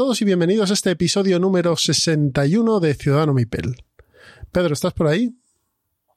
[0.00, 3.84] Todos y bienvenidos a este episodio número 61 de Ciudadano Mipel.
[4.50, 5.36] Pedro, ¿estás por ahí?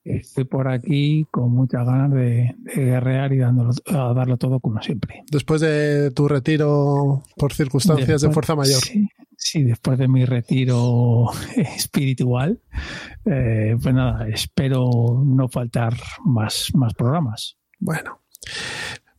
[0.05, 4.81] Estoy por aquí con muchas ganas de, de guerrear y dándolo, a darlo todo como
[4.81, 5.25] siempre.
[5.29, 8.79] Después de tu retiro por circunstancias de fuerza mayor.
[8.79, 9.05] Sí,
[9.35, 11.25] sí, después de mi retiro
[11.75, 12.61] espiritual,
[13.25, 15.93] eh, pues nada, espero no faltar
[16.23, 17.58] más, más programas.
[17.80, 18.21] Bueno.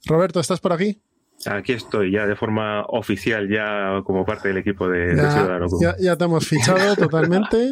[0.06, 1.02] Roberto, ¿estás por aquí?
[1.46, 5.66] Aquí estoy ya de forma oficial, ya como parte del equipo de, de Ya, Ciudadano
[5.66, 5.82] Común.
[5.82, 7.70] ya- ya te hemos fichado totalmente.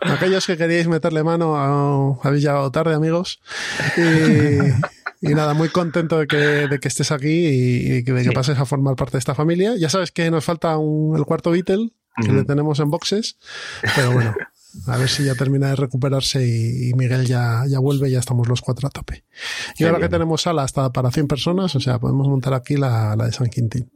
[0.00, 3.40] Aquellos que queríais meterle mano, a- habéis llegado tarde, amigos.
[3.96, 8.30] Y, y nada, muy contento de que, de que estés aquí y, de que Sí.
[8.30, 9.74] pases a formar parte de esta familia.
[9.78, 11.90] Ya sabes que nos falta un- el cuarto Beatle,
[12.22, 13.36] que le tenemos en boxes,
[13.94, 14.34] pero bueno,
[14.86, 18.18] a ver si ya termina de recuperarse y, y Miguel ya, ya vuelve y ya
[18.18, 19.24] estamos los cuatro a tope.
[19.78, 23.16] Y ahora que tenemos sala hasta para 100 personas, o sea, podemos montar aquí la,
[23.16, 23.90] la de San Quintín.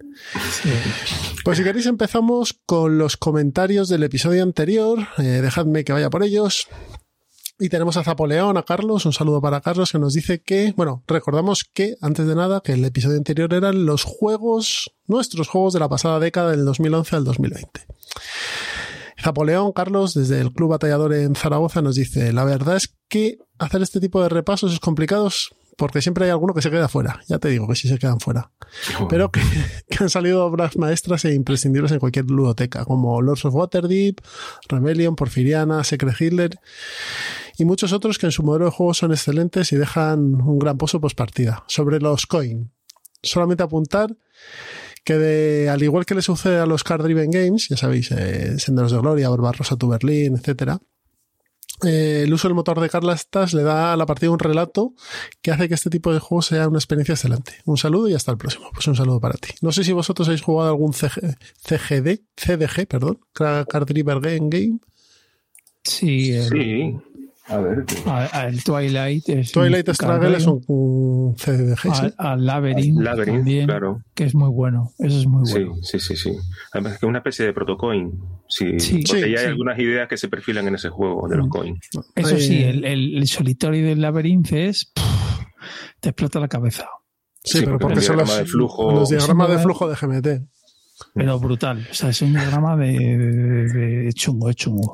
[1.44, 4.98] Pues si queréis empezamos con los comentarios del episodio anterior.
[5.18, 6.68] Eh, dejadme que vaya por ellos.
[7.62, 11.04] Y tenemos a Zapoleón, a Carlos, un saludo para Carlos que nos dice que, bueno,
[11.06, 15.80] recordamos que, antes de nada, que el episodio anterior eran los juegos, nuestros juegos de
[15.80, 17.86] la pasada década del 2011 al 2020.
[19.22, 23.82] Zapoleón, Carlos, desde el Club Batallador en Zaragoza, nos dice, la verdad es que hacer
[23.82, 25.28] este tipo de repasos es complicado
[25.76, 27.20] porque siempre hay alguno que se queda fuera.
[27.28, 28.50] Ya te digo que sí se quedan fuera
[29.08, 29.40] pero que,
[29.88, 34.20] que han salido obras maestras e imprescindibles en cualquier ludoteca, como Lords of Waterdeep,
[34.68, 36.58] Rebellion, Porfiriana, Secret Hitler
[37.58, 40.78] y muchos otros que en su modelo de juego son excelentes y dejan un gran
[40.78, 41.64] pozo post partida.
[41.66, 42.72] Sobre los coin,
[43.22, 44.16] solamente apuntar
[45.04, 48.58] que de, al igual que le sucede a los Card Driven Games, ya sabéis, eh,
[48.58, 50.80] Senderos de Gloria, Barbarossa to Berlin, etcétera,
[51.82, 54.94] eh, el uso del motor de Carlastas le da a la partida un relato
[55.40, 57.54] que hace que este tipo de juego sea una experiencia excelente.
[57.64, 58.70] Un saludo y hasta el próximo.
[58.72, 59.54] Pues un saludo para ti.
[59.62, 64.78] No sé si vosotros habéis jugado algún CG, CGD, CDG, perdón, Card Driver Game Game.
[65.82, 66.96] Sí, el, Sí,
[67.50, 67.84] a ver.
[68.06, 71.88] a- a- el Twilight es Twilight Struggle es un, CDG, sí.
[71.90, 74.02] Al, al Labyrinth, Labyrinth, también, claro.
[74.14, 74.92] que es muy bueno.
[74.98, 75.82] Eso es muy Sí, bueno.
[75.82, 76.32] sí, sí, sí.
[76.72, 78.12] Además que es una especie de protocoin.
[78.48, 79.44] Sí, Sí, porque sí, ya hay sí.
[79.46, 81.50] algunas ideas que se perfilan en ese juego de los Mm.
[81.50, 81.78] coins.
[82.14, 84.86] Eso Eh, sí, el, el, el solitario del Labyrinth es...
[84.94, 85.04] pff,
[86.00, 86.86] te explota la cabeza.
[87.42, 89.94] Sí, sí, pero porque son los, diagrama de flujo- los diagramas de Sí, flujo de
[89.96, 90.26] GMT.
[91.14, 91.86] Pero brutal.
[91.90, 94.92] O sea, es un diagrama de, de- de- de chungo, de chungo.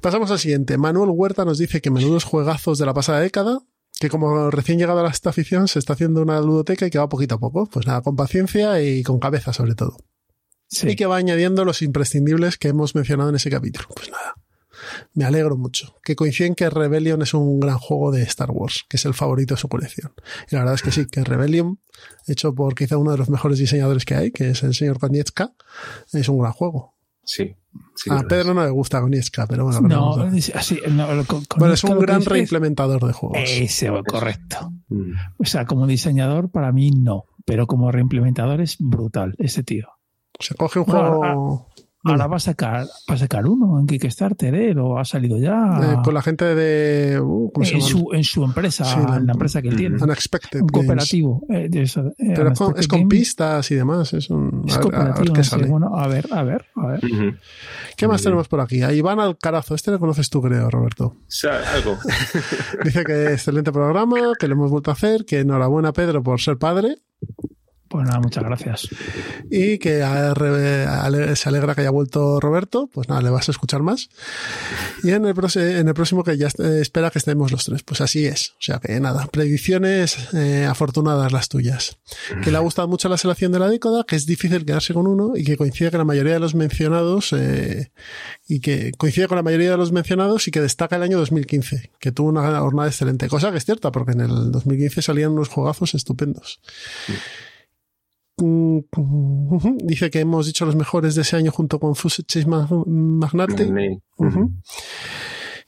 [0.00, 0.78] Pasamos al siguiente.
[0.78, 3.58] Manuel Huerta nos dice que menudos juegazos de la pasada década,
[4.00, 7.08] que como recién llegado a esta afición se está haciendo una ludoteca y que va
[7.08, 7.66] poquito a poco.
[7.66, 9.96] Pues nada, con paciencia y con cabeza sobre todo.
[10.66, 10.88] Sí.
[10.90, 13.86] y que va añadiendo los imprescindibles que hemos mencionado en ese capítulo.
[13.94, 14.34] Pues nada,
[15.14, 15.94] me alegro mucho.
[16.02, 19.54] Que coinciden que Rebellion es un gran juego de Star Wars, que es el favorito
[19.54, 20.12] de su colección.
[20.50, 21.78] Y la verdad es que sí, que Rebellion,
[22.26, 25.52] hecho por quizá uno de los mejores diseñadores que hay, que es el señor Konietzka,
[26.12, 26.94] es un gran juego.
[27.26, 27.56] Sí.
[27.96, 28.24] sí a es.
[28.24, 29.80] Pedro no le gusta Konietzka, pero bueno.
[29.80, 30.38] ¿qué le vamos a No, hacer?
[30.38, 33.38] es así, no, con- con bueno, es un gran es- reimplementador de juegos.
[33.42, 34.72] Ese, correcto.
[34.88, 35.12] Mm.
[35.38, 37.24] O sea, como diseñador, para mí no.
[37.46, 39.88] Pero como reimplementador es brutal ese tío.
[40.40, 41.68] Se coge un Bueno, juego
[42.04, 44.74] Ahora va a sacar, va a sacar uno en Kickstarter, ¿eh?
[44.78, 45.80] O ha salido ya.
[45.82, 47.18] eh, con la gente de...
[47.20, 47.90] uh, ¿cómo se en, llama?
[47.90, 50.02] su, en su empresa, Sí, la- en la empresa que él tiene.
[50.02, 51.42] Unexpected Un cooperativo.
[51.48, 54.12] eh, de eso, eh, Pero es con, es pistas y demás.
[54.12, 54.64] Es un.
[54.66, 55.42] Es a ver- a ver cooperativo.
[55.42, 55.64] sí.
[55.70, 57.00] Bueno, a ver, a ver, a ver.
[57.96, 58.82] ¿Qué más tenemos por aquí?
[58.82, 59.74] A Iván Alcarazo.
[59.74, 61.06] Este lo conoces tú, creo, Roberto.
[61.06, 61.96] O sea, algo.
[62.84, 66.58] Dice que excelente programa, que lo hemos vuelto a hacer, que enhorabuena, Pedro, por ser
[66.58, 66.96] padre
[67.94, 68.88] Pues nada, muchas gracias.
[69.52, 69.98] y que
[71.36, 72.90] se alegra que haya vuelto Roberto.
[72.92, 74.08] Pues nada, le vas a escuchar más.
[75.04, 77.84] Y en el, en el próximo que ya espera que estemos los tres.
[77.84, 78.54] Pues así es.
[78.58, 81.98] O sea que nada, predicciones eh, afortunadas las tuyas.
[82.42, 85.06] Que le ha gustado mucho la selección de la década, que es difícil quedarse con
[85.06, 87.92] uno y que coincide que la mayoría de los mencionados eh,
[88.48, 91.92] y que coincide con la mayoría de los mencionados y que destaca el año 2015,
[92.00, 93.28] que tuvo una jornada excelente.
[93.28, 96.60] Cosa que es cierta, porque en el 2015 salían unos juegazos estupendos.
[97.06, 97.53] mm,
[98.36, 104.00] dice que hemos dicho los mejores de ese año junto con Fusech Magnate.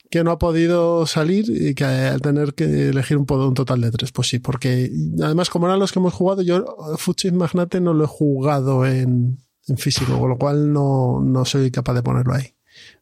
[0.09, 3.91] Que no ha podido salir y que al tener que elegir un, un total de
[3.91, 4.11] tres.
[4.13, 4.89] Pues sí, porque
[5.21, 6.63] además, como eran los que hemos jugado, yo
[6.97, 9.37] Fuchs Magnate no lo he jugado en,
[9.67, 12.56] en físico, con lo cual no, no soy capaz de ponerlo ahí.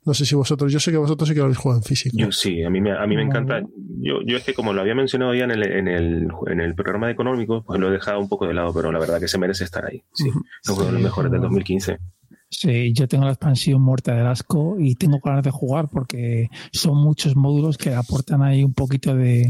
[0.05, 2.15] No sé si vosotros, yo sé que vosotros sí que lo habéis jugado en físico.
[2.17, 3.61] Yo sí, a mí me, a mí me encanta.
[3.99, 6.75] Yo, yo es que como lo había mencionado ya en el, en el, en el
[6.75, 9.27] programa de económico, pues lo he dejado un poco de lado, pero la verdad que
[9.27, 10.03] se merece estar ahí.
[10.13, 10.29] Sí,
[10.63, 11.97] es uno de los mejores del 2015.
[12.47, 16.97] Sí, yo tengo la expansión muerta del asco y tengo ganas de jugar porque son
[16.97, 19.49] muchos módulos que aportan ahí un poquito de,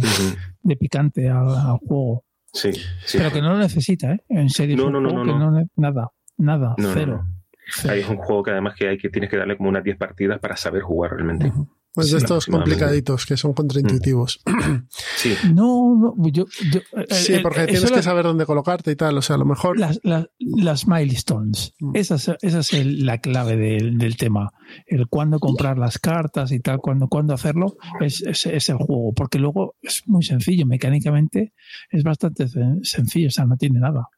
[0.63, 2.24] de picante al, al juego.
[2.54, 2.72] Sí,
[3.06, 3.18] sí.
[3.18, 4.24] Pero que no lo necesita, ¿eh?
[4.30, 5.51] En serio, No, no, no, no, que no.
[5.75, 7.25] nada, nada, No, no, cero.
[7.73, 7.94] Cero.
[7.94, 9.97] Ahí es un juego que además que hay que tienes que darle como unas 10
[9.97, 11.51] partidas para saber jugar realmente.
[11.94, 14.41] Pues de Sí, estos complicaditos que son contraintuitivos.
[15.15, 18.91] Sí, No, no, yo, yo eh, Sí, eh, porque eso tienes que saber dónde colocarte
[18.91, 19.17] y tal.
[19.17, 19.79] O sea, a lo mejor.
[19.79, 21.73] las, las, las milestones.
[21.79, 21.95] Mm.
[21.95, 24.51] Esa es, esa es el- la clave del, del tema.
[24.85, 29.13] El cuándo comprar las cartas y tal, cuándo, cuándo hacerlo, es, es, es el juego.
[29.15, 30.65] Porque luego es muy sencillo.
[30.65, 31.53] Mecánicamente
[31.89, 33.29] es bastante sen- sencillo.
[33.29, 34.09] O sea, no tiene nada.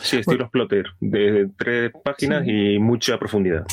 [0.00, 3.66] Sí, estilo Plotter, de tres páginas y mucha profundidad.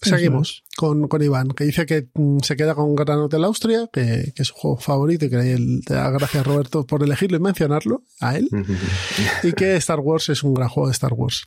[0.00, 4.32] Seguimos con, con Iván, que dice que mm, se queda con Gran Hotel Austria, que,
[4.32, 7.40] que es su juego favorito y que él te da gracias Roberto por elegirlo y
[7.40, 8.48] mencionarlo a él.
[9.42, 11.44] y que Star Wars es un gran juego de Star Wars.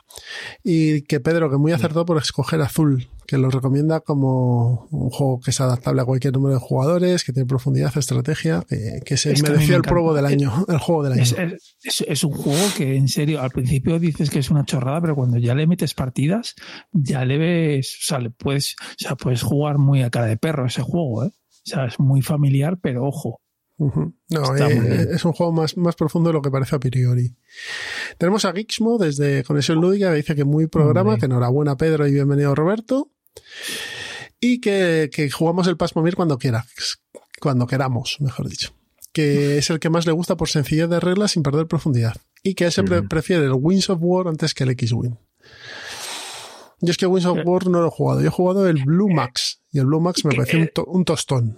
[0.65, 5.39] Y que Pedro, que muy acertado por escoger Azul, que lo recomienda como un juego
[5.39, 9.31] que es adaptable a cualquier número de jugadores, que tiene profundidad, estrategia, que, que se
[9.31, 11.21] Es que a mereció me el probo del año, el juego del año.
[11.23, 14.65] Es, es- es- es un juego que, en serio, al principio dices que es una
[14.65, 16.55] chorrada, pero cuando ya le metes partidas,
[16.91, 20.35] ya le ves, o sea, le puedes, o sea, puedes jugar muy a cara de
[20.37, 21.27] perro ese juego, ¿eh?
[21.29, 23.39] O sea, es muy familiar, pero ojo.
[23.77, 27.35] No, eh, es un juego más, más profundo de lo que parece a priori.
[28.19, 32.11] Tenemos a Gixmo desde Conexión Lúdica que dice que muy programa, que enhorabuena Pedro y
[32.13, 33.09] bienvenido Roberto.
[34.39, 36.65] Y que, que jugamos el Pasmomir cuando quieras,
[37.39, 38.71] cuando queramos, mejor dicho.
[39.13, 42.15] Que es el que más le gusta por sencillez de reglas sin perder profundidad.
[42.43, 43.07] Y que él se pre- Ujú.
[43.07, 45.15] prefiere el Wings of War antes que el X-Wing.
[46.81, 47.43] Yo es que Wings of Eh.
[47.45, 48.21] War no lo he jugado.
[48.21, 49.61] Yo he jugado el Blue Max.
[49.71, 50.71] Y el Blue Max me pareció un, Eh.
[50.73, 51.57] to- un tostón.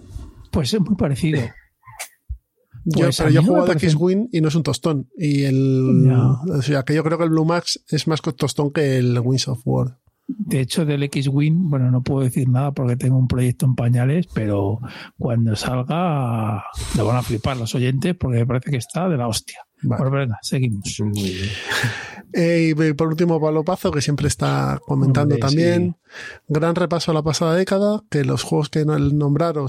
[0.50, 1.40] Pues es muy parecido.
[2.86, 5.08] Yo, Pues pero yo he no jugado parece- X-Wing y no es un tostón.
[5.16, 6.04] Y el.
[6.06, 6.54] Ya.
[6.54, 9.48] O sea, que yo creo que el Blue Max es más tostón que el Wings
[9.48, 9.98] of War.
[10.26, 14.26] De hecho, del X-Wing, bueno, no puedo decir nada porque tengo un proyecto en pañales,
[14.34, 14.80] pero
[15.18, 16.62] cuando salga
[16.96, 19.60] lo van a flipar los oyentes porque me parece que está de la hostia.
[19.84, 20.10] Vale.
[20.10, 21.00] Venga, seguimos.
[21.00, 21.50] Muy bien.
[22.32, 25.96] Eh, y por último, Pablo Pazo, que siempre está comentando Hombre, también.
[26.48, 29.68] Gran repaso a la pasada década, que los juegos que no- nombraron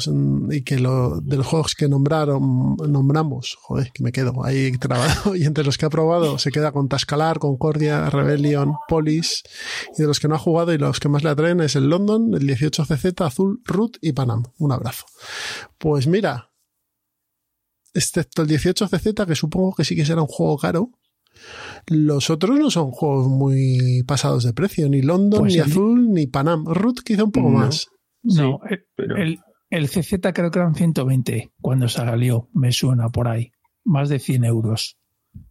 [0.52, 5.36] y que lo, de los juegos que nombraron, nombramos, joder, que me quedo ahí trabado,
[5.36, 9.44] y entre los que ha probado se queda con Tascalar, Concordia, Rebellion, Polis,
[9.96, 11.88] y de los que no ha jugado y los que más le atraen es el
[11.90, 14.44] London, el 18CZ, Azul, Root y Panam.
[14.58, 15.06] Un abrazo.
[15.78, 16.50] Pues mira,
[17.96, 20.90] excepto el 18CZ, que supongo que sí que será un juego caro,
[21.88, 26.12] los otros no son juegos muy pasados de precio, ni London, Pues ni el- Azul,
[26.12, 26.66] ni Panam.
[26.66, 27.58] Root quizá un poco No.
[27.60, 27.88] más.
[28.24, 29.40] No, Sí, el, pero- el,
[29.70, 33.52] el CZ creo que eran 120 cuando salió, me suena por ahí.
[33.84, 34.98] Más de 100 euros.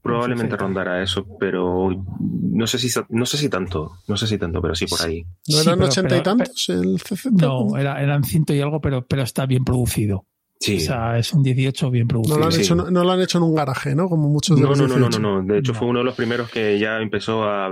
[0.02, 4.60] Probablemente rondará eso, pero no sé si no sé si tanto, no sé si tanto,
[4.62, 5.22] pero sí por ahí.
[5.22, 7.26] ¿No Sí, eran pero- ochenta y pero- tantos el CZ?
[7.32, 10.26] No, era- eran ciento y algo, pero, pero está bien producido.
[10.64, 10.76] Sí.
[10.76, 12.38] O sea, es un 18 bien No producido.
[12.38, 12.60] lo, han sí.
[12.62, 14.08] hecho, no, no lo han hecho en un garaje, ¿no?
[14.08, 15.20] Como muchos de No, los no, no, no, 18.
[15.20, 15.52] no, no.
[15.52, 15.78] De hecho, No.
[15.78, 17.68] fue uno de los primeros que ya empezó a, a-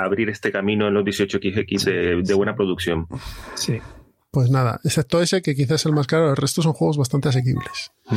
[0.00, 3.06] a abrir este camino en los 18XX de, de buena producción.
[3.54, 3.78] Sí.
[4.30, 7.30] Pues nada, excepto ese que quizás es el más caro, el resto son juegos bastante
[7.30, 7.90] asequibles.
[8.10, 8.16] Mm.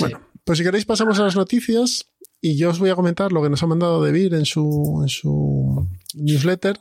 [0.00, 2.10] Bueno, pues si queréis pasamos a las noticias
[2.40, 5.08] y yo os voy a comentar lo que nos ha mandado Debir en su, en
[5.08, 6.78] su newsletter,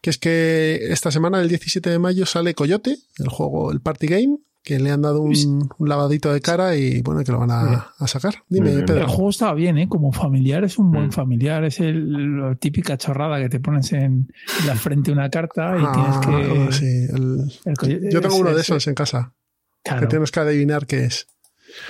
[0.00, 4.06] que es que esta semana, el 17 de mayo, sale Coyote, el juego, el party
[4.08, 7.50] game, que le han dado un, un lavadito de cara y bueno, que lo van
[7.50, 8.34] a, a sacar.
[8.48, 8.78] Dime, bien.
[8.80, 9.06] El Pedro.
[9.08, 9.88] juego estaba bien, ¿eh?
[9.88, 11.12] Como familiar, es un buen Mm.
[11.12, 11.62] familiar.
[11.64, 14.26] Es el, la típica chorrada que te pones en
[14.66, 16.72] la frente una carta y Ah, tienes que.
[16.72, 19.34] sí, el- el co- yo tengo ese- uno de esos en casa,
[19.84, 21.26] claro, que tienes que adivinar qué es.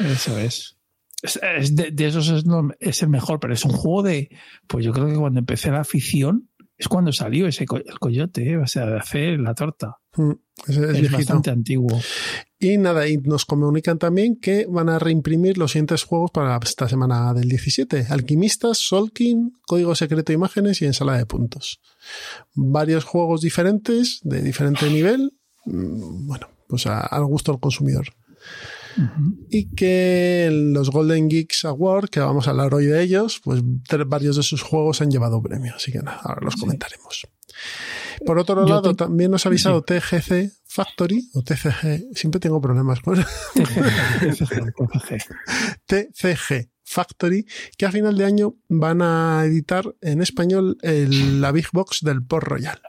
[0.00, 0.76] Eso es.
[1.22, 4.28] Es, es de, de esos es, no- es el mejor, pero es un juego de.
[4.66, 8.50] Pues yo creo que cuando empecé la afición es cuando salió ese co- el coyote,
[8.50, 8.56] ¿eh?
[8.56, 9.96] o sea, de hacer la torta.
[10.16, 10.32] Mm,
[10.68, 12.00] es bastante antiguo.
[12.58, 16.88] Y nada, y nos comunican también que van a reimprimir los siguientes juegos para esta
[16.88, 18.06] semana del 17.
[18.10, 21.80] Alquimistas, Solkin, Código Secreto de Imágenes y Ensalada de Puntos.
[22.54, 25.32] Varios juegos diferentes, de diferente nivel.
[25.66, 28.06] Mm, Bueno, pues a- al gusto del consumidor.
[29.50, 33.62] Y que los Golden Geeks Award, que vamos a hablar hoy de ellos, pues
[34.06, 37.26] varios de sus juegos han llevado premio, así que nada, ahora los comentaremos.
[38.24, 43.16] Por otro lado, también nos ha avisado TGC Factory o TCG, siempre tengo problemas con
[45.86, 47.46] TCG Factory,
[47.76, 52.46] que a final de año van a editar en español la Big Box del Port
[52.46, 52.80] Royal.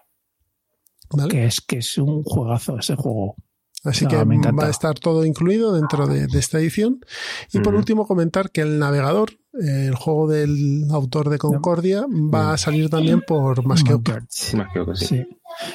[1.29, 3.35] Que es que es un juegazo ese juego.
[3.85, 6.99] Así que va a estar todo incluido dentro de, esta edición.
[7.53, 12.57] Y por último, comentar que el navegador, el juego del autor de Concordia, va a
[12.57, 14.25] salir también por Masqueoka.
[14.93, 15.25] Sí.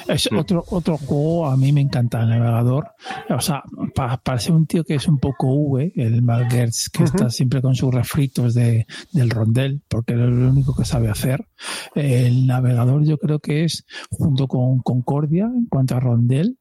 [0.07, 2.89] Es otro, otro juego, a mí me encanta el navegador.
[3.29, 3.63] O sea,
[3.95, 7.75] para, ser un tío que es un poco V, el Malgertz, que está siempre con
[7.75, 11.47] sus refritos de, del rondel, porque es lo único que sabe hacer.
[11.95, 16.57] El navegador yo creo que es, junto con Concordia, en cuanto a rondel,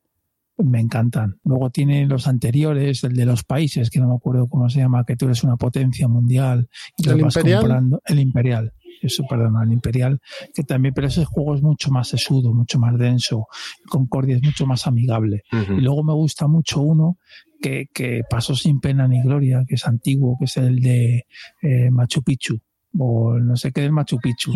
[0.64, 1.38] me encantan.
[1.44, 5.04] Luego tiene los anteriores, el de los países, que no me acuerdo cómo se llama,
[5.04, 8.00] que tú eres una potencia mundial y ¿El imperial?
[8.04, 8.72] El imperial.
[9.02, 10.20] Eso, perdón, el imperial,
[10.54, 13.46] que también, pero ese juego es mucho más sesudo, mucho más denso.
[13.88, 15.42] Concordia es mucho más amigable.
[15.50, 17.18] Y luego me gusta mucho uno
[17.62, 21.26] que, que, pasó sin pena ni gloria, que es antiguo, que es el de
[21.62, 22.60] eh, Machu Picchu
[22.98, 24.52] o no sé qué del Machu Picchu,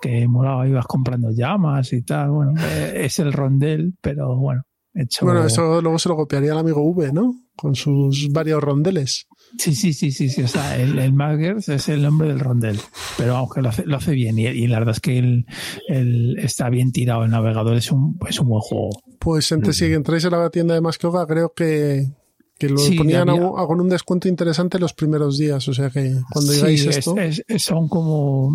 [0.00, 2.30] que molaba, ibas comprando llamas y tal.
[2.30, 4.62] Bueno, eh, es el rondel, pero bueno,
[5.22, 7.34] bueno, eso luego se lo copiaría el amigo V, ¿no?
[7.56, 9.26] Con sus varios rondeles.
[9.58, 10.42] Sí, sí, sí, sí, sí.
[10.42, 12.78] O sea, el, el Maggers es el nombre del rondel.
[13.16, 14.38] Pero aunque lo hace, lo hace bien.
[14.38, 17.24] Y, la verdad es que el, está bien tirado.
[17.24, 18.90] El navegador es un, es un buen juego.
[19.18, 22.06] Pues entonces, si entráis a la tienda de Mascoga, creo que,
[22.58, 26.86] que lo ponían con un descuento interesante los primeros días, o sea que cuando llegáis
[26.86, 27.14] esto...
[27.58, 28.46] son como,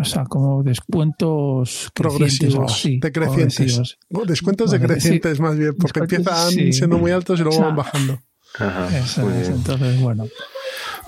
[0.00, 3.98] o sea, como descuentos progresivos, decrecientes.
[4.26, 8.20] descuentos decrecientes más bien, porque empiezan siendo muy altos y luego van bajando.
[8.58, 10.26] entonces, bueno.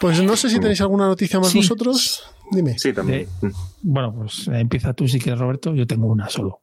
[0.01, 2.25] Pues no sé si tenéis alguna noticia más vosotros.
[2.51, 2.79] Dime.
[2.79, 3.27] Sí, también.
[3.83, 5.75] bueno, pues empieza tú si quieres, Roberto.
[5.75, 6.61] Yo tengo una solo.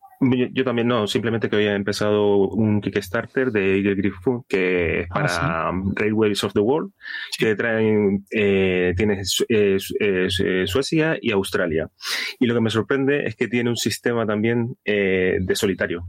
[0.54, 5.72] Yo, también no, simplemente que había empezado un Kickstarter de Eagle Griffon que ah, para
[5.96, 6.92] Railways of the World,
[7.40, 9.24] que traen, eh, tiene
[10.68, 11.90] Suecia y Australia.
[12.40, 16.08] Y lo que me sorprende es que tiene un sistema también eh, de solitario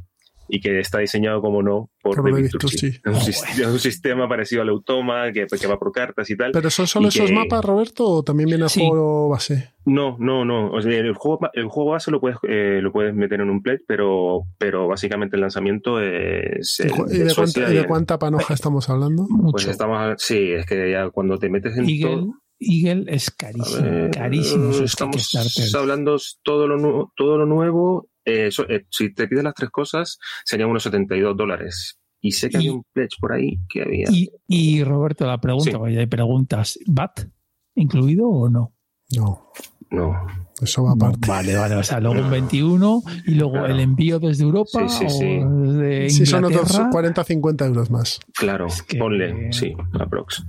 [0.48, 2.88] y que está diseñado, como no, por David Turchi.
[3.04, 6.52] Es un, sistema parecido al Automa, que, que, va por cartas y tal.
[6.52, 9.72] ¿Pero son solo esos mapas, Roberto, o también viene el juego base?
[9.84, 10.78] No, no, no.
[10.78, 14.42] el, juego, el juego base lo puedes, eh, lo puedes meter en un pledge, pero,
[14.58, 16.80] pero básicamente el lanzamiento es...
[16.80, 19.26] ¿Y, de, cuánta, de cuánta panoja estamos hablando?
[19.50, 20.14] Pues estamos...
[20.18, 22.34] Sí, es que ya cuando te metes en todo...
[22.64, 24.70] Eagle es carísimo, carísimo.
[24.70, 30.18] Estamos hablando todo lo, todo lo nuevo eh, eh, si te pides las tres cosas,
[30.44, 31.98] serían unos 72 dólares.
[32.20, 34.06] Y sé que hay un pledge por ahí que había.
[34.46, 37.26] Y, Roberto, la pregunta, vaya, hay preguntas, ¿VAT
[37.74, 38.74] incluido o no?
[39.16, 39.50] No.
[39.90, 40.14] No.
[40.60, 41.26] Eso va aparte.
[41.26, 41.74] vale, vale.
[41.74, 45.38] O sea, luego un 21 y luego el envío desde Europa sí, sí, sí.
[45.42, 48.20] o desde Sí, son otros 40 50 euros más.
[48.34, 50.44] Claro, ponle, sí, aprox.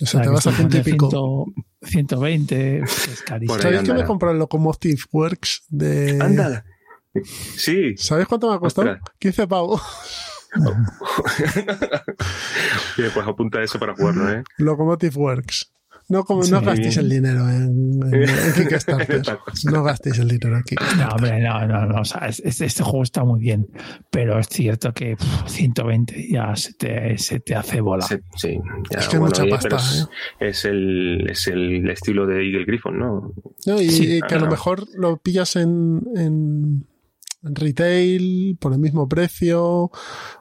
[0.00, 1.46] O sea, te vas a ciento y pico.
[1.82, 3.58] 120, es carísimo.
[3.58, 6.18] ¿Sabéis que me compré el Locomotive Works de.
[6.20, 6.64] Anda.
[7.24, 7.96] Sí.
[7.96, 8.96] ¿Sabes cuánto me ha costado?
[9.18, 9.82] 15 pavos.
[12.96, 14.42] Bien, pues apunta eso para jugarlo, ¿eh?
[14.58, 15.70] Locomotive Works.
[16.08, 18.00] No, como, no gastéis el dinero en,
[18.54, 19.22] Kickstarter.
[19.64, 20.76] no gastéis el dinero aquí.
[20.96, 22.00] No, hombre, no, no, no.
[22.00, 23.68] O sea, este, juego está muy bien,
[24.10, 28.06] pero es cierto que 120 ya se te, se te hace bola.
[28.06, 29.76] Sí, es que mucha pasta.
[30.38, 30.68] Es, ¿eh?
[30.68, 33.32] el, es el estilo de Eagle Griffon, ¿no?
[33.66, 36.86] no y, que a lo mejor lo pillas en, en
[37.42, 39.90] retail por el mismo precio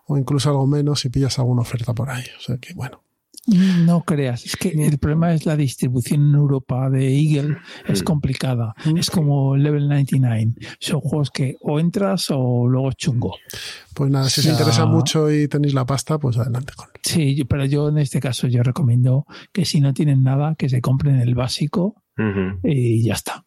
[0.08, 2.24] o incluso algo menos si pillas alguna oferta por ahí.
[2.38, 3.02] O sea que bueno.
[3.48, 8.04] No creas, es que el problema es la distribución en Europa de Eagle es mm.
[8.04, 8.74] complicada.
[8.86, 8.98] Mm.
[8.98, 10.56] Es como Level 99.
[10.80, 13.36] Son juegos que o entras o luego chungo.
[13.94, 16.88] Pues nada, si os interesa mucho y tenéis la pasta, pues adelante con.
[17.04, 20.82] Sí, pero yo en este caso yo recomiendo que si no tienen nada, que se
[20.82, 22.02] compren el básico
[22.64, 23.45] y ya está.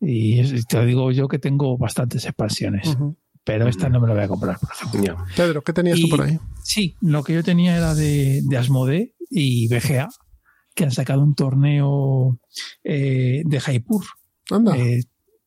[0.00, 2.96] Y te digo yo que tengo bastantes expansiones.
[3.44, 5.24] Pero esta no me la voy a comprar, por ejemplo.
[5.36, 6.38] Pedro, ¿qué tenías tú por ahí?
[6.62, 10.08] Sí, lo que yo tenía era de, de Asmode y BGA,
[10.74, 12.38] que han sacado un torneo
[12.84, 14.04] eh, de Jaipur.
[14.76, 15.02] Eh,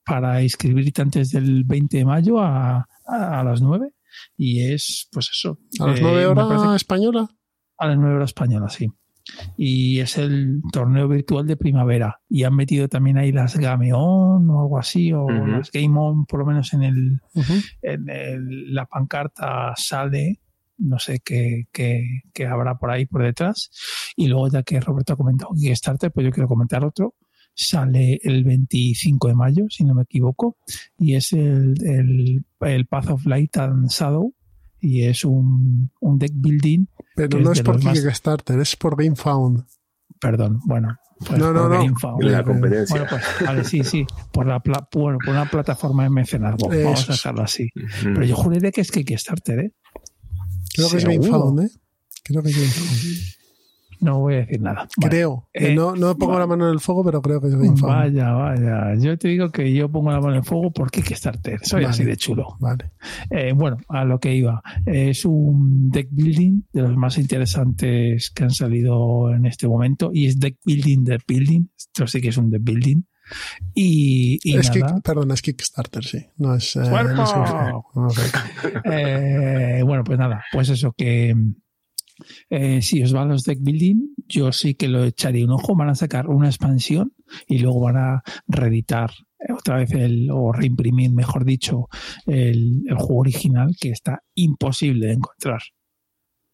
[0.06, 3.94] para inscribirte antes del 20 de mayo a, a, las 9.
[4.38, 5.60] Y es, pues eso.
[5.80, 7.30] ¿A las 9 eh, horas española?
[7.78, 8.88] A las 9 horas española, sí
[9.58, 12.22] y es el torneo virtual de primavera.
[12.30, 16.26] Y han metido también ahí las Game On o algo así, o las Game On,
[16.26, 17.22] por lo menos en, el,
[17.82, 20.40] en la pancarta sale
[20.78, 23.70] no sé qué, qué, qué, habrá por ahí por detrás.
[24.16, 27.16] Y luego, ya que Roberto ha comentado Kickstarter, pues yo quiero comentar otro.
[27.56, 30.58] Sale el 25 de mayo, si no me equivoco,
[30.98, 34.34] y es el, el, el Path of Light and Shadow,
[34.84, 36.86] y es un, un deck building.
[37.16, 38.68] Pero no es, es por Kickstarter, más...
[38.68, 39.64] es por GameFound.
[40.20, 42.20] Perdón, bueno, pues no, no, no.
[42.20, 42.96] La competencia.
[42.96, 44.06] Bueno, pues, vale, sí, sí.
[44.32, 46.68] Por, la pla bueno, por una plataforma de mecenazgo.
[46.68, 47.70] Vamos a dejarlo así.
[48.04, 49.74] Pero yo juraría que es Kickstarter, ¿eh?
[50.76, 51.70] Creo que es GameFound, ¿eh?
[52.24, 53.43] Creo que es GameFound.
[54.04, 54.88] No voy a decir nada.
[54.98, 55.10] Vale.
[55.10, 55.50] Creo.
[55.54, 56.44] Eh, no, no pongo vale.
[56.44, 57.82] la mano en el fuego, pero creo que es GameFound.
[57.82, 58.96] Vaya, vaya.
[58.96, 61.60] Yo te digo que yo pongo la mano en el fuego porque Kickstarter.
[61.64, 61.92] Soy vale.
[61.92, 62.58] así de chulo.
[62.60, 62.92] Vale.
[63.30, 64.62] Eh, bueno, a lo que iba.
[64.86, 70.12] Es un deck building de los más interesantes que han salido en este momento.
[70.14, 71.68] Y es deck building de building.
[71.78, 73.04] Esto sí que es un deck building.
[73.74, 75.00] Y, y es nada.
[75.02, 76.26] Perdón, es Kickstarter, sí.
[76.38, 76.76] No es.
[76.76, 78.34] Eh, no es
[78.86, 81.36] eh, bueno, pues nada, pues eso que.
[82.50, 85.76] Eh, si os van los deck building, yo sí que lo echaría un ojo.
[85.76, 87.14] Van a sacar una expansión
[87.48, 89.12] y luego van a reeditar
[89.56, 91.88] otra vez el, o reimprimir, mejor dicho,
[92.26, 95.62] el, el juego original que está imposible de encontrar.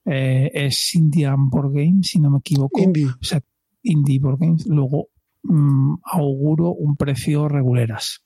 [0.05, 2.81] Eh, es Indian Board Games, si no me equivoco.
[2.81, 3.05] Indie.
[3.05, 3.41] O sea,
[3.83, 4.65] Indie Board Games.
[4.65, 5.09] Luego
[5.43, 8.23] mmm, auguro un precio reguleras.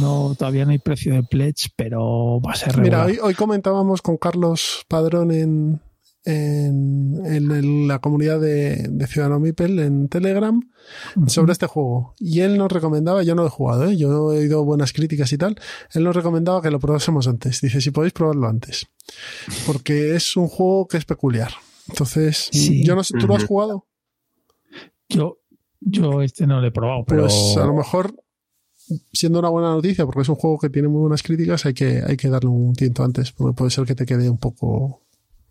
[0.00, 3.06] No, todavía no hay precio de pledge, pero va a ser regular.
[3.06, 5.80] Mira, hoy, hoy comentábamos con Carlos Padrón en,
[6.24, 11.28] en, en el, la comunidad de, de Ciudadano Mipel en Telegram uh -huh.
[11.28, 12.14] sobre este juego.
[12.18, 13.96] Y él nos recomendaba, yo no lo he jugado, ¿eh?
[13.96, 15.56] yo he oído buenas críticas y tal,
[15.92, 17.60] él nos recomendaba que lo probásemos antes.
[17.60, 18.86] Dice, si podéis probarlo antes.
[19.66, 21.52] Porque es un juego que es peculiar.
[21.88, 22.84] Entonces, sí.
[22.84, 23.28] yo no sé, ¿tú uh -huh.
[23.28, 23.86] lo has jugado?
[25.10, 25.38] Yo,
[25.80, 27.22] yo este no lo he probado, pero...
[27.22, 28.14] Pues a lo mejor
[29.12, 32.02] siendo una buena noticia, porque es un juego que tiene muy buenas críticas, hay que,
[32.06, 35.02] hay que darle un tiento antes, porque puede ser que te quede un poco...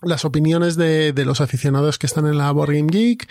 [0.02, 3.28] las opiniones de, de, los aficionados que están en la Board Game Geek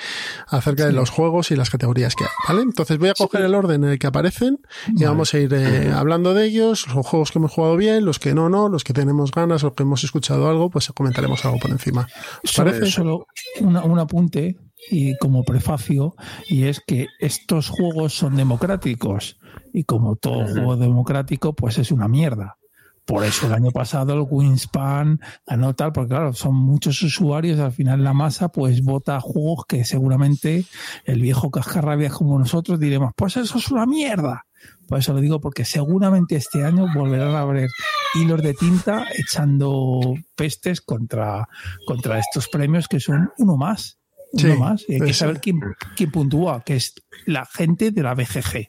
[0.48, 0.88] acerca sí.
[0.88, 2.62] de los juegos y las categorías que hay, ¿vale?
[2.62, 5.06] Entonces voy a coger el orden en el que aparecen y vale.
[5.06, 8.34] vamos a ir eh, hablando de ellos, los juegos que hemos jugado bien, los que
[8.34, 11.70] no, no, los que tenemos ganas o que hemos escuchado algo, pues comentaremos algo por
[11.70, 12.08] encima.
[12.42, 12.86] ¿Os parece?
[12.86, 13.26] Solo
[13.60, 14.56] una, un apunte
[14.90, 16.14] y como prefacio
[16.48, 19.38] y es que estos juegos son democráticos
[19.72, 22.58] y como todo juego democrático pues es una mierda
[23.06, 27.72] por eso el año pasado el Wingspan ganó tal, porque claro, son muchos usuarios, al
[27.72, 30.64] final la masa pues vota juegos que seguramente
[31.04, 34.44] el viejo cascarrabias como nosotros diremos, pues eso es una mierda.
[34.88, 37.68] Por eso lo digo, porque seguramente este año volverán a haber
[38.14, 41.48] hilos de tinta echando pestes contra,
[41.86, 43.98] contra estos premios que son uno más.
[44.32, 44.84] Uno sí, más.
[44.88, 45.60] Y hay que saber quién,
[45.96, 48.68] quién puntúa, que es la gente de la BGG.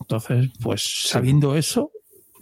[0.00, 1.90] Entonces, pues sabiendo eso,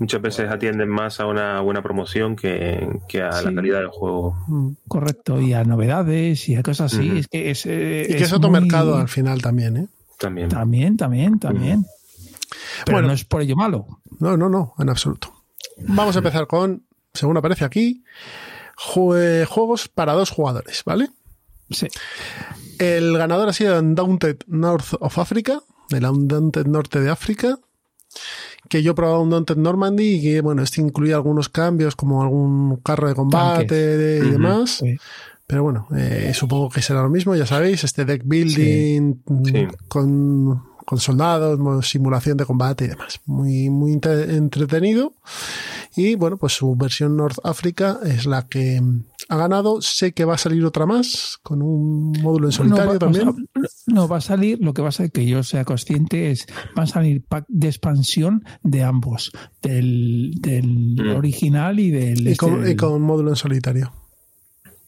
[0.01, 3.45] muchas veces atienden más a una buena promoción que, que a sí.
[3.45, 4.37] la calidad del juego.
[4.49, 7.11] Mm, correcto, y a novedades y a cosas así.
[7.11, 7.19] Uh -huh.
[7.19, 8.61] Es que es, eh, y que es, es otro muy...
[8.63, 9.89] mercado al final también, ¿eh?
[10.19, 10.49] También.
[10.49, 11.79] También, también, también.
[11.79, 12.85] Uh -huh.
[12.87, 13.87] Pero bueno, no es por ello malo.
[14.19, 15.33] No, no, no, en absoluto.
[15.79, 16.83] Vamos a empezar con,
[17.15, 18.03] según aparece aquí,
[18.77, 21.11] juegos para dos jugadores, ¿vale?
[21.71, 21.89] Sí.
[22.79, 25.61] El ganador ha sido Undaunted North of Africa,
[25.91, 27.59] el Undaunted Norte de África,
[28.69, 32.23] que yo he probado un Daunted Normandy y que, bueno, este incluía algunos cambios como
[32.23, 34.83] algún carro de combate y demás.
[35.47, 39.15] Pero bueno, eh, supongo que será lo mismo, ya sabéis, este deck building
[39.89, 43.21] Con, con, soldados, simulación de combate y demás.
[43.27, 45.15] Muy, muy entretenido.
[45.97, 48.81] Y bueno, pues su versión North Africa es la que
[49.29, 49.83] ha ganado.
[49.83, 53.49] Sé que va a salir otra más con un módulo en solitario también.
[53.87, 56.47] no, va a salir, lo que va a ser que yo sea consciente es,
[56.79, 61.17] va a salir pack de expansión de ambos, del, mm.
[61.17, 62.29] original y del...
[62.29, 63.93] Y con, este, y con módulo en solitario.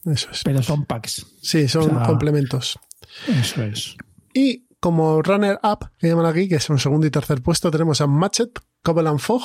[0.05, 0.41] Eso es.
[0.43, 1.25] Pero son packs.
[1.41, 2.79] Sí, son complementos.
[3.27, 3.97] Eso es.
[4.33, 8.07] Y como runner-up, que llaman aquí, que es un segundo y tercer puesto, tenemos a
[8.07, 9.41] Matchet, Covenant Fog.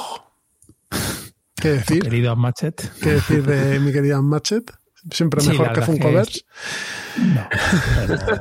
[1.60, 2.02] ¿Qué decir?
[2.02, 2.92] Querido Matchet.
[3.00, 4.72] ¿Qué decir de mi querida Matchet?
[5.10, 6.42] Siempre mejor que Funkoverse.
[7.18, 7.48] No,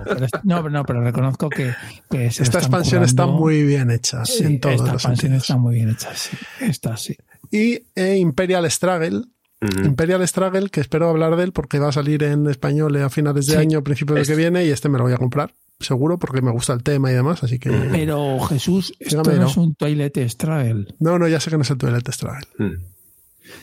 [0.06, 1.74] pero, no, no, pero reconozco que,
[2.12, 6.36] esta expansión está muy bien hecha en todos esta expansión está muy bien hecha, sí.
[6.60, 7.16] Está, sí.
[7.52, 9.24] Y eh, Imperial Struggle,
[9.62, 13.48] Imperial Struggle, que espero hablar de él porque va a salir en español a finales
[13.48, 16.42] de año, principios de que viene, y este me lo voy a comprar, seguro, porque
[16.42, 17.72] me gusta el tema y demás, así que...
[17.72, 20.88] Pero Jesús, esto no, es un Toilet Struggle.
[21.00, 22.48] No, no, ya sé que no es el Toilet Struggle.
[22.58, 22.97] Mm.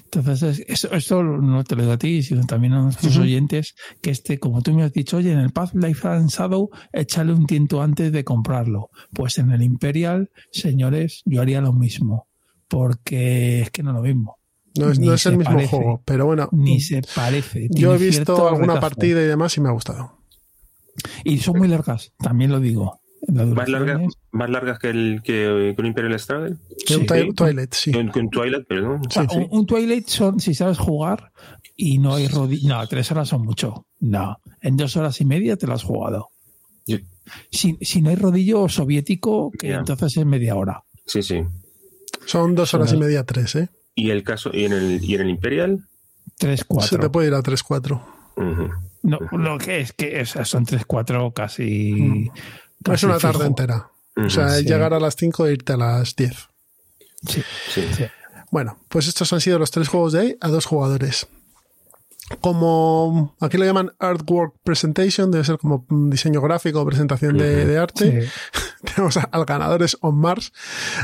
[0.05, 4.38] Entonces, esto, no te lo digo a ti, sino también a nuestros oyentes, que este,
[4.38, 7.83] como tú me has dicho, oye, en el Path Life and Shadow, échale un tiento
[7.83, 8.90] antes de comprarlo.
[9.12, 12.29] Pues en el Imperial, señores, yo haría lo mismo,
[12.68, 14.38] porque es que no es lo mismo.
[14.77, 16.49] No es, el mismo juego, pero bueno.
[16.51, 17.68] Ni se parece.
[17.70, 20.18] Yo he visto alguna partida y demás y me ha gustado.
[21.23, 23.01] Y son muy largas, también lo digo.
[23.28, 24.00] ¿Más largas,
[24.32, 26.56] más largas que, el, que, un Imperial Struggle?
[26.87, 27.92] Que un Twilight, sí.
[27.92, 29.02] Que un, Twilight, perdón.
[29.50, 31.32] Un, Twilight son, si sabes jugar
[31.76, 32.64] y no hay rodillas.
[32.64, 33.87] No, tres horas son mucho.
[34.00, 34.38] No.
[34.60, 36.30] En dos horas y media te lo has jugado.
[37.50, 40.84] Si, si, no hay rodillo soviético, que entonces es media hora.
[41.06, 41.42] Sí, sí.
[42.26, 43.70] Son dos horas y media, tres, ¿eh?
[43.94, 45.87] ¿Y el caso y en el, y en el Imperial?
[46.38, 46.82] 3-4.
[46.82, 48.02] Se te puede ir a 3-4.
[49.02, 52.30] No, lo que es que son 3-4 casi,
[52.92, 53.90] Es una tarde entera.
[54.16, 56.49] O sea, llegar a las 5 e irte a las 10.
[57.29, 58.05] Sí, sí, sí.
[58.51, 61.27] Bueno, pues estos han sido los tres juegos de ahí a dos jugadores
[62.40, 68.29] como aquí lo llaman artwork presentation, debe ser como diseño gráfico o presentación de, arte.
[68.94, 70.53] Tenemos al ganador es On Mars.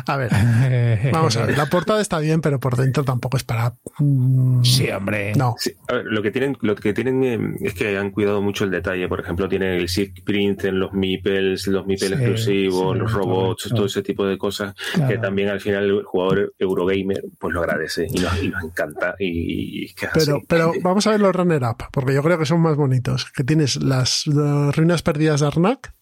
[0.06, 0.30] A ver,
[1.12, 3.74] vamos a ver, la portada está bien, pero por dentro tampoco es para.
[3.98, 5.32] Mm, sí, hombre.
[5.34, 5.56] No.
[5.88, 8.70] a ver, lo que tienen, lo que tienen eh, es que han cuidado mucho el
[8.70, 9.08] detalle.
[9.08, 13.86] Por ejemplo, tienen el silk print en los meeples, los meeples exclusivos, los robots, todo
[13.86, 14.74] ese tipo de cosas
[15.08, 19.14] que también al final el jugador Eurogamer pues lo agradece y nos, encanta.
[19.18, 23.30] Y, pero, pero vamos a ver los runner-up, porque yo creo que son más bonitos.
[23.34, 25.94] Que tienes las, ruinas perdidas de Arnak.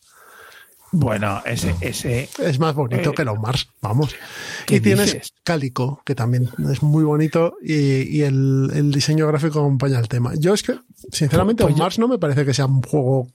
[0.91, 4.15] Bueno, ese, ese es más bonito que los Mars, vamos.
[4.69, 10.33] Y tienes Cálico, que también es muy bonito y, el, diseño gráfico acompaña el tema.
[10.37, 10.79] Yo es que,
[11.13, 13.29] sinceramente, pues, Mars no me parece que sea un juego.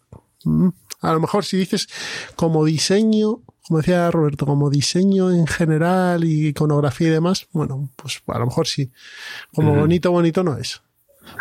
[0.46, 0.70] Mm,
[1.02, 1.88] a lo mejor si dices
[2.36, 8.22] como diseño, como decía Roberto, como diseño en general y iconografía y demás, bueno, pues
[8.28, 8.92] a lo mejor sí.
[9.54, 10.82] Como bonito, bonito no es.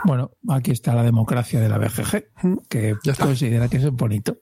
[0.05, 2.25] Bueno, aquí está la democracia de la BGG,
[2.69, 4.39] que considera que es bonito.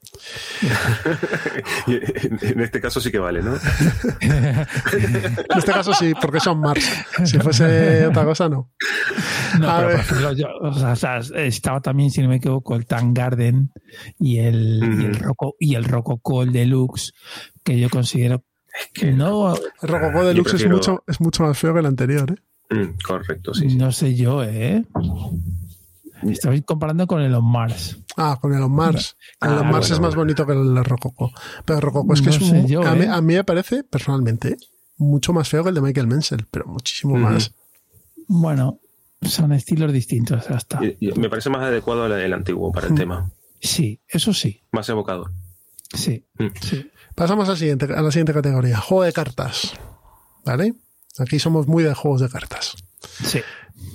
[1.86, 3.54] en este caso sí que vale, ¿no?
[4.20, 4.66] en
[5.56, 6.88] este caso sí, porque son Mars.
[7.24, 8.70] Si fuese otra cosa, no.
[9.58, 13.12] No, pero por ejemplo, yo, o sea, estaba también, si no me equivoco, el Tan
[13.14, 13.72] Garden
[14.18, 17.12] y el, y el, Roco, y el Rococo, el Deluxe,
[17.64, 18.44] que yo considero
[18.92, 19.54] que no.
[19.54, 22.42] El Rococo Deluxe es, mucho, es mucho más feo que el anterior, ¿eh?
[22.70, 24.84] Mm, correcto, sí, No sé yo, ¿eh?
[26.22, 27.98] Estoy comparando con el On Mars.
[28.16, 29.16] Ah, con el On Mars.
[29.40, 31.32] el On Mars es más bonito que el Rococo.
[31.64, 32.56] Pero el Rococo es que es un,
[32.86, 33.08] a, mí, ¿eh?
[33.08, 34.56] a, mí, me parece, personalmente,
[34.98, 37.54] mucho más feo que el de Michael Menzel, pero muchísimo más.
[38.28, 38.80] Bueno,
[39.22, 40.80] son estilos distintos hasta.
[40.80, 43.30] me parece más adecuado el, antiguo para el tema.
[43.60, 44.62] Sí, eso sí.
[44.72, 45.32] Más evocador.
[45.92, 46.46] Sí, mm.
[46.60, 46.90] sí.
[47.14, 48.78] Pasamos a siguiente, a la siguiente categoría.
[48.78, 49.74] Juego de cartas.
[50.44, 50.74] ¿Vale?
[51.20, 52.76] Aquí somos muy de juegos de cartas.
[53.24, 53.40] Sí.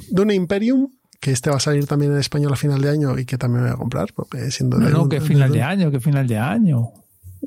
[0.09, 3.25] Dune Imperium, que este va a salir también en español a final de año y
[3.25, 4.91] que también voy a comprar, porque siendo de.
[4.91, 6.91] No, que final de, año, que final de año.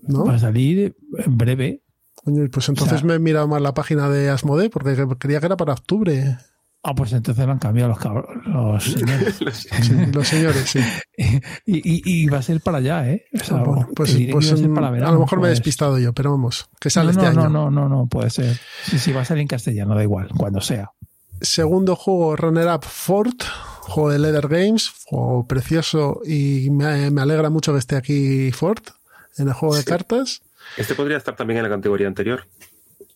[0.03, 0.25] ¿No?
[0.25, 1.83] Va a salir en breve.
[2.15, 5.57] Coño, pues entonces me he mirado más la página de Asmode porque creía que era
[5.57, 6.39] para octubre.
[6.83, 7.99] Ah, pues entonces lo han cambiado los,
[8.47, 9.41] los señores.
[10.15, 10.81] los señores, sí.
[11.67, 13.25] y, y, va a ser para allá, ¿eh?
[13.51, 13.65] Ah,
[13.95, 15.51] pues, pues a, lo mejor me he pues.
[15.51, 17.51] despistado yo, pero vamos, que sale no, este no, año.
[17.51, 18.59] No, no, no, puede ser.
[18.85, 20.93] Sí, sí, va a salir en castellano, da igual, cuando sea.
[21.41, 23.43] Segundo juego, Runner Up Fort,
[23.83, 28.91] juego de Leather Games, juego precioso y me, me alegra mucho que esté aquí Fort
[29.37, 30.43] en el juego de cartas.
[30.77, 32.47] Este podría estar también en la categoría anterior.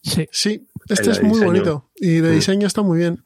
[0.02, 0.28] Sí.
[0.32, 3.24] Sí, Este es muy bonito y de diseño está muy bien.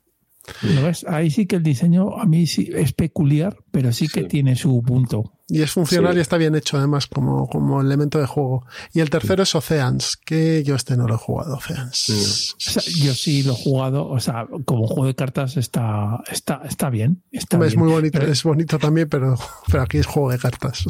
[1.07, 4.83] Ahí sí que el diseño a mí sí es peculiar, pero sí que tiene su
[4.83, 5.36] punto.
[5.49, 8.67] Y es funcional y está bien hecho además como, como elemento de juego.
[8.93, 12.57] Y el tercero es Oceans, que yo este no lo he jugado, Oceans.
[12.97, 17.23] yo sí lo he jugado, o sea, como juego de cartas está, está, está bien.
[17.31, 19.37] Está es muy bonito, es bonito también, pero,
[19.71, 20.85] pero aquí es juego de cartas.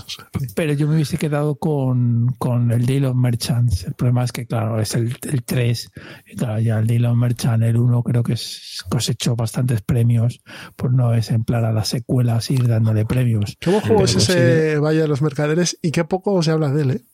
[0.54, 3.84] Pero yo me hubiese quedado con, con el Deal of Merchants.
[3.84, 5.90] El problema es que, claro, es el, el 3.
[6.28, 10.40] Y claro, ya el Deal of Merchant, el 1 creo que es, cosechó bastantes premios
[10.76, 13.56] por no ejemplar a las secuelas y ir dándole premios.
[13.62, 14.45] ¿Cómo juego es ese?
[14.80, 17.04] Vaya de los Mercaderes y qué poco se habla de él, ¿eh?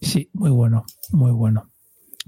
[0.00, 1.70] Sí, muy bueno, muy bueno.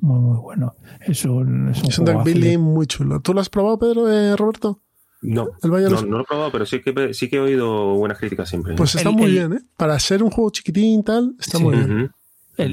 [0.01, 0.75] Muy, muy bueno.
[1.01, 3.21] Es un, es un, deck building muy chulo.
[3.21, 4.81] ¿Tú lo has probado, Pedro, eh, Roberto?
[5.21, 8.77] No, no, lo he probado, pero sí que, sí que he oído buenas críticas siempre.
[8.77, 9.61] Pues está muy bien, ¿eh?
[9.77, 12.13] Para ser un juego chiquitín y tal, está muy bien.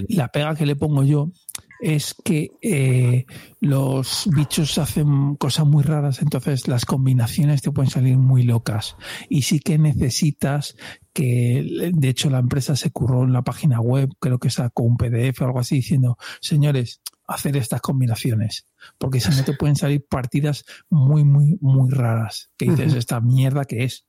[0.09, 1.31] la pega que le pongo yo
[1.79, 3.25] es que eh,
[3.59, 8.95] los bichos hacen cosas muy raras, entonces las combinaciones te pueden salir muy locas.
[9.29, 10.75] Y sí que necesitas
[11.13, 14.97] que, de hecho, la empresa se curró en la página web, creo que sacó un
[14.97, 20.05] PDF o algo así, diciendo, señores, hacer estas combinaciones, porque si no te pueden salir
[20.07, 24.05] partidas muy, muy, muy raras, que dices, esta mierda que es,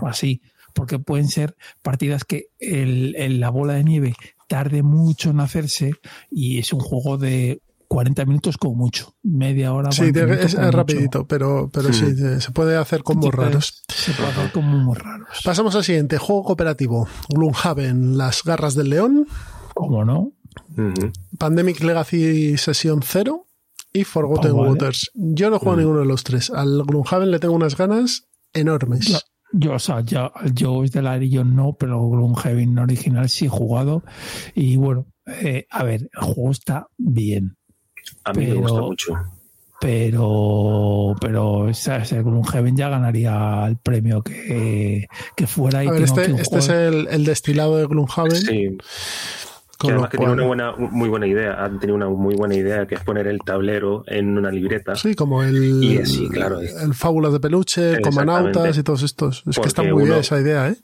[0.00, 0.42] o así,
[0.74, 4.14] porque pueden ser partidas que el, la bola de nieve
[4.48, 5.92] tarde mucho en hacerse
[6.30, 9.92] y es un juego de 40 minutos como mucho, media hora.
[9.92, 12.06] Sí, es, rapidito, pero, pero sí.
[12.06, 12.40] Hmm.
[12.40, 13.84] se puede hacer como raros.
[13.88, 15.28] Se puede hacer como muy raros.
[15.44, 17.08] Pasamos al siguiente, juego cooperativo.
[17.28, 19.28] Gloomhaven, Las Garras del León.
[19.74, 20.32] ¿Cómo no?
[21.38, 23.46] Pandemic Legacy Sesión 0
[23.92, 25.12] y Forgotten Waters.
[25.14, 25.80] Yo no juego hmm.
[25.80, 26.50] ninguno de los tres.
[26.50, 29.24] Al Gloomhaven le tengo unas ganas enormes.
[29.56, 34.02] Yo, o sea, ya, yo es de yo no, pero Gloomhaven original sí he jugado.
[34.54, 37.56] Y bueno, eh, a ver, el juego está bien.
[38.24, 39.14] A mí me gusta mucho.
[39.80, 41.68] Pero, pero
[42.12, 45.84] el Gloomhaven ya ganaría el premio que, que fuera.
[45.84, 48.36] Y este, este es el, el, destilado de Gloomhaven.
[48.36, 48.76] Sí
[49.76, 52.86] que además que tiene una buena, muy buena idea, han tenido una muy buena idea
[52.86, 54.94] que es poner el tablero en una libreta.
[54.94, 59.42] Sí, como el, claro, el Fábulas de Peluche, Comanautas y todos estos.
[59.46, 60.76] Es que está muy bien esa idea, ¿eh?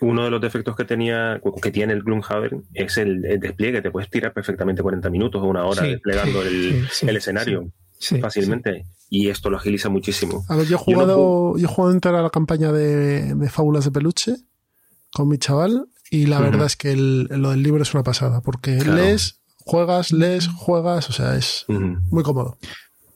[0.00, 3.82] Uno de los defectos que tenía, que tiene el Gloomhaven es el, despliegue.
[3.82, 7.72] Te puedes tirar perfectamente 40 minutos o una hora desplegando el, escenario
[8.20, 8.86] fácilmente.
[9.10, 10.44] Y esto lo agiliza muchísimo.
[10.48, 13.86] A ver, yo he jugado, yo, he jugado entrar a la campaña de, de Fábulas
[13.86, 14.36] de Peluche
[15.12, 18.82] con mi chaval y la verdad es que lo del libro es una pasada, porque
[18.84, 22.58] lees, juegas, lees, juegas, o sea, es muy cómodo.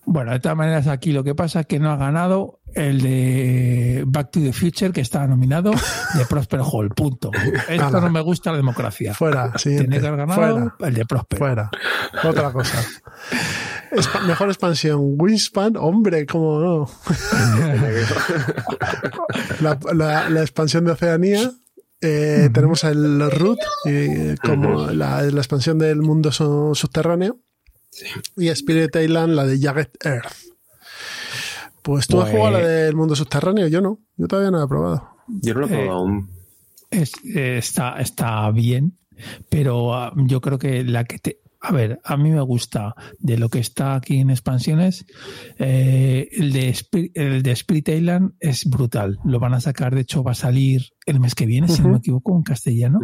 [0.05, 4.03] Bueno, de todas maneras, aquí lo que pasa es que no ha ganado el de
[4.07, 5.71] Back to the Future, que está nominado,
[6.15, 6.91] de Prosper Hall.
[6.91, 7.31] Punto.
[7.69, 9.15] Esto no me gusta la democracia.
[9.15, 11.39] Fuera, Tiene que haber ganado el de Prosper.
[11.39, 11.71] Fuera.
[12.25, 12.83] Otra cosa.
[14.27, 14.99] mejor expansión.
[15.01, 16.91] Wingspan, hombre, cómo no.
[19.95, 21.53] la, la expansión de Oceanía
[22.03, 23.59] eh, tenemos el Root,
[24.45, 27.39] como la, expansión del mundo subterráneo.
[28.37, 30.33] Y Spirit Island, la de Jagged Earth.
[31.83, 34.01] Pues tú has jugado la pues- del mundo subterráneo, yo no.
[34.17, 35.09] Yo todavía no la he probado.
[35.29, 36.31] Yo no lo he probado aún.
[36.91, 38.99] Eh, está, está bien,
[39.49, 43.39] pero ah, yo creo que la que te, a ver, a mí me gusta de
[43.39, 45.07] lo que está aquí en expansiones.
[45.59, 46.77] Eh, el, de
[47.15, 49.21] el de Spirit Island es brutal.
[49.25, 51.91] Lo van a sacar, de hecho, va a salir el mes que viene, si no
[51.91, 52.99] me equivoco, en castellano.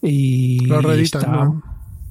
[0.00, 1.62] Y lo está, no,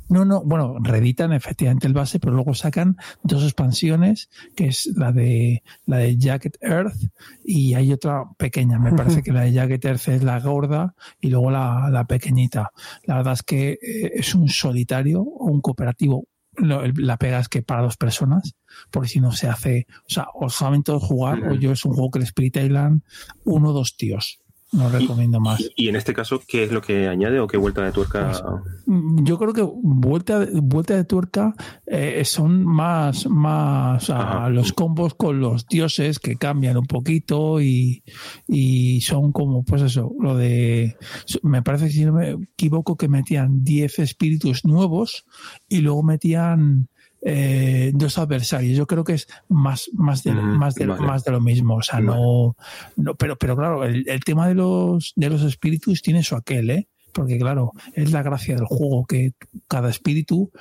[0.10, 5.64] no, bueno, reeditan efectivamente el base, pero luego sacan dos expansiones, que es la de
[5.86, 7.12] la de Jacket Earth
[7.44, 8.80] y hay otra pequeña.
[8.80, 12.72] Me parece que la de Jacket Earth es la gorda y luego la, la pequeñita.
[13.04, 16.28] La verdad es que eh, es un solitario o un cooperativo.
[16.58, 18.56] La pega es que para dos personas,
[18.90, 21.94] porque si no se hace, o sea, o saben todos jugar, o yo es un
[21.94, 23.02] juego que el Spirit Island,
[23.44, 24.40] uno o dos tíos
[24.72, 25.64] no recomiendo más.
[25.76, 28.32] Y, en este caso, ¿qué es lo que añade o qué vuelta de tuerca?
[28.32, 28.44] Pues,
[28.86, 31.54] mm, yo creo que vuelta, vuelta de tuerca
[31.86, 34.12] eh, son más, más
[34.50, 38.04] los combos con los dioses que cambian un poquito y,
[38.48, 40.98] y, son como, pues eso, lo de.
[41.44, 45.26] Me parece, si no me equivoco, que metían 10 espíritus nuevos
[45.70, 46.90] y luego metían
[47.28, 48.78] eh, dos adversarios.
[48.78, 51.78] Yo creo que es más, más, de, más, de, más de lo mismo.
[51.78, 52.56] O sea, no,
[52.96, 53.16] no.
[53.16, 56.88] Pero, pero claro, el, tema de los, de los espíritus tiene su aquel, ¿eh?
[57.12, 59.34] Porque claro, es la gracia del juego, que
[59.68, 60.52] cada espíritu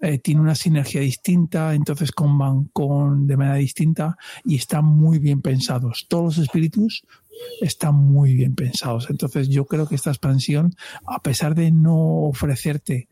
[0.00, 5.40] eh, tiene una sinergia distinta, entonces comban con de manera distinta y están muy bien
[5.40, 6.06] pensados.
[6.08, 7.04] Todos los espíritus
[7.60, 9.08] están muy bien pensados.
[9.08, 10.74] Entonces yo creo que esta expansión,
[11.06, 13.08] a pesar de no ofrecerte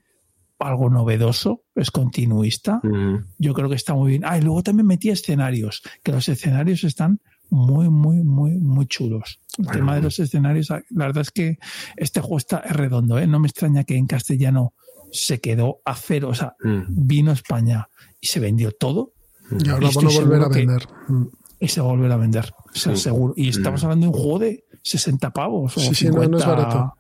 [0.59, 2.81] algo novedoso, es continuista.
[3.38, 4.23] Yo creo que está muy bien.
[4.25, 9.40] Ah, y luego también metí escenarios, que los escenarios están muy, muy, muy, muy chulos.
[9.59, 11.59] El tema de los escenarios, la verdad es que
[11.97, 13.27] este juego está redondo, ¿eh?
[13.27, 14.75] No me extraña que en castellano
[15.12, 16.83] se quedó a cero, o sea, mm.
[16.88, 17.88] vino a España
[18.21, 19.12] y se vendió todo.
[19.51, 20.88] Y ahora van a volver a vender.
[21.61, 23.35] y se va a volver a vender, seguro.
[23.37, 23.85] Y estamos mm.
[23.85, 25.75] hablando de un juego de 60 pavos.
[25.75, 26.95] sí, sí, no, es barato.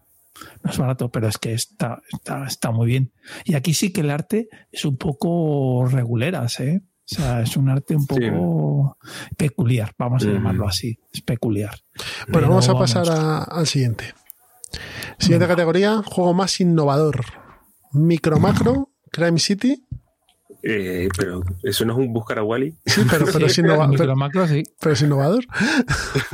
[0.62, 3.12] No es barato, pero es que está, está, está muy bien.
[3.44, 6.82] Y aquí sí que el arte es un poco reguleras, ¿eh?
[6.84, 8.98] O sea, es un arte un poco
[9.36, 11.78] peculiar, vamos a llamarlo así, es peculiar.
[12.28, 13.06] Bueno, vamos a pasar
[13.48, 14.12] al siguiente.
[15.18, 17.24] Siguiente categoría, juego más innovador.
[17.92, 19.85] Micro Macro, Crime City.
[20.68, 22.74] Eh, pero eso no es un buscar a Wally.
[22.84, 24.64] Sí, pero, pero, es, macro, sí.
[24.80, 25.44] pero es innovador.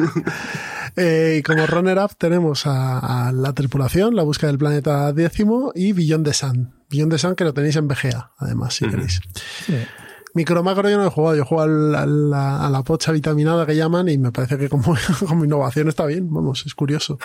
[0.97, 6.23] eh, y como runner-up tenemos a, la tripulación, la búsqueda del planeta décimo y Billón
[6.23, 6.73] de Sun.
[6.89, 9.21] Billón de Sun que lo tenéis en BGA, además, si queréis.
[9.67, 9.77] Sí.
[10.35, 13.77] Micro macro yo no he jugado, yo juego a la, a la pocha vitaminada que
[13.77, 14.97] llaman y me parece que como,
[15.29, 17.19] como innovación está bien, vamos, es curioso.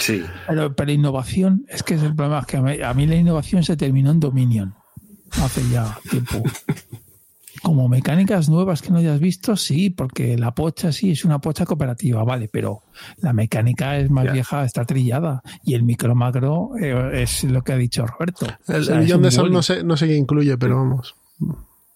[0.00, 0.24] Sí.
[0.48, 3.76] Pero, pero innovación, es que es el problema, es que a mí, la innovación se
[3.76, 4.74] terminó en Dominion,
[5.40, 6.42] hace ya tiempo.
[7.62, 11.64] Como mecánicas nuevas que no hayas visto, sí, porque la pocha sí es una pocha
[11.64, 12.80] cooperativa, vale, pero
[13.18, 15.42] la mecánica es más vieja, está trillada.
[15.64, 18.46] Y el micro macro eh, es lo que ha dicho Roberto.
[18.66, 21.14] El, millón de sal no sé, no sé qué incluye, pero vamos.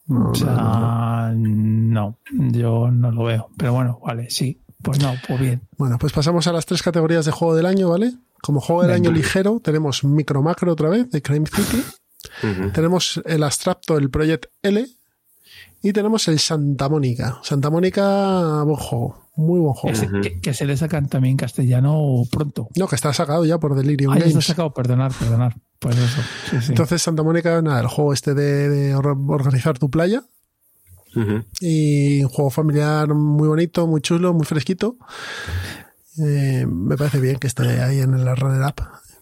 [0.06, 3.48] No, o sea, no, yo no lo veo.
[3.56, 4.60] Pero bueno, vale, sí.
[4.82, 5.62] Pues no, pues bien.
[5.78, 8.12] Bueno, pues pasamos a las tres categorías de juego del año, ¿vale?
[8.40, 11.82] Como juego del año ligero, tenemos Micro Macro otra vez, de Crime City.
[12.72, 14.86] Tenemos el Abstracto, el Project L.
[15.82, 17.38] Y tenemos el Santa Mónica.
[17.42, 19.26] Santa Mónica, buen juego.
[19.36, 20.20] Muy buen juego.
[20.42, 22.68] que, se le sacan también castellano pronto.
[22.76, 24.30] No, que está sacado ya por Delirium ah, Games.
[24.30, 25.54] está sacado, perdonar, perdonar.
[25.78, 26.20] Pues eso.
[26.70, 30.24] Entonces, Santa Mónica, nada, el juego este de, organizar tu playa.
[31.60, 34.98] Y un juego familiar muy bonito, muy chulo, muy fresquito.
[36.18, 38.62] Eh, me parece bien que esté ahí en el runner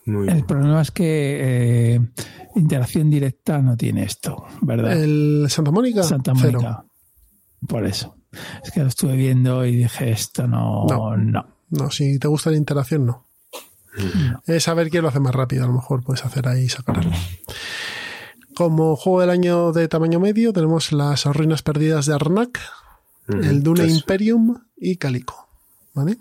[0.07, 2.01] el problema es que eh,
[2.57, 5.03] interacción directa no tiene esto, ¿verdad?
[5.03, 6.03] El Santa Mónica.
[6.03, 6.85] Santa Mónica.
[7.67, 8.17] Por eso.
[8.63, 10.87] Es que lo estuve viendo y dije, esto no,
[11.17, 11.47] no.
[11.71, 13.27] No, si te gusta la interacción, no.
[14.47, 17.13] Es saber quién lo hace más rápido, a lo mejor puedes hacer ahí y sacarlo.
[18.55, 22.61] Como juego del año de tamaño medio, tenemos las ruinas perdidas de Arnak,
[23.29, 25.49] el Dune Imperium y Calico.
[25.95, 26.19] ¿Vale?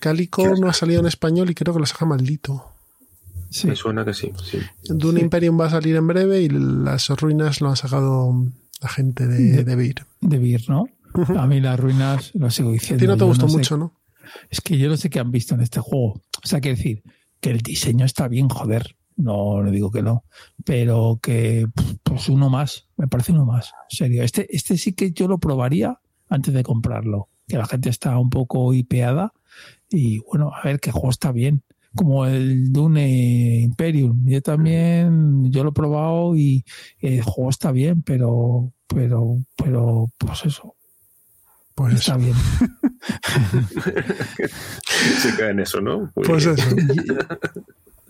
[0.00, 2.64] Calico no ha salido en español y creo que lo saca maldito.
[3.50, 3.68] Sí.
[3.68, 4.32] Me suena que sí.
[4.84, 8.34] Dune Imperium va a salir en breve y las ruinas lo han sacado
[8.82, 10.06] la gente de, de, Beer.
[10.20, 10.88] De Beer, ¿no?
[11.38, 13.02] A mí las ruinas, lo sigo diciendo.
[13.02, 13.92] A ti no te gustó mucho, ¿no?
[14.50, 16.20] Es que yo no sé qué han visto en este juego.
[16.42, 17.02] O sea, quiero decir,
[17.40, 18.96] que el diseño está bien, joder.
[19.16, 20.24] No, le digo que no.
[20.64, 21.66] Pero que,
[22.02, 22.86] pues uno más.
[22.96, 23.72] Me parece uno más.
[23.90, 24.22] En serio.
[24.22, 27.28] Este, este sí que yo lo probaría antes de comprarlo.
[27.48, 29.32] Que la gente está un poco hipeada.
[29.90, 31.62] Y bueno, a ver, qué juego está bien
[31.96, 34.22] como el Dune Imperium.
[34.26, 36.64] Yo también, yo lo he probado y
[37.00, 40.76] el juego está bien, pero, pero, pero, pues eso.
[41.74, 42.34] Pues está bien.
[45.18, 46.10] Se cae en eso, ¿no?
[46.14, 46.76] Pues, eso.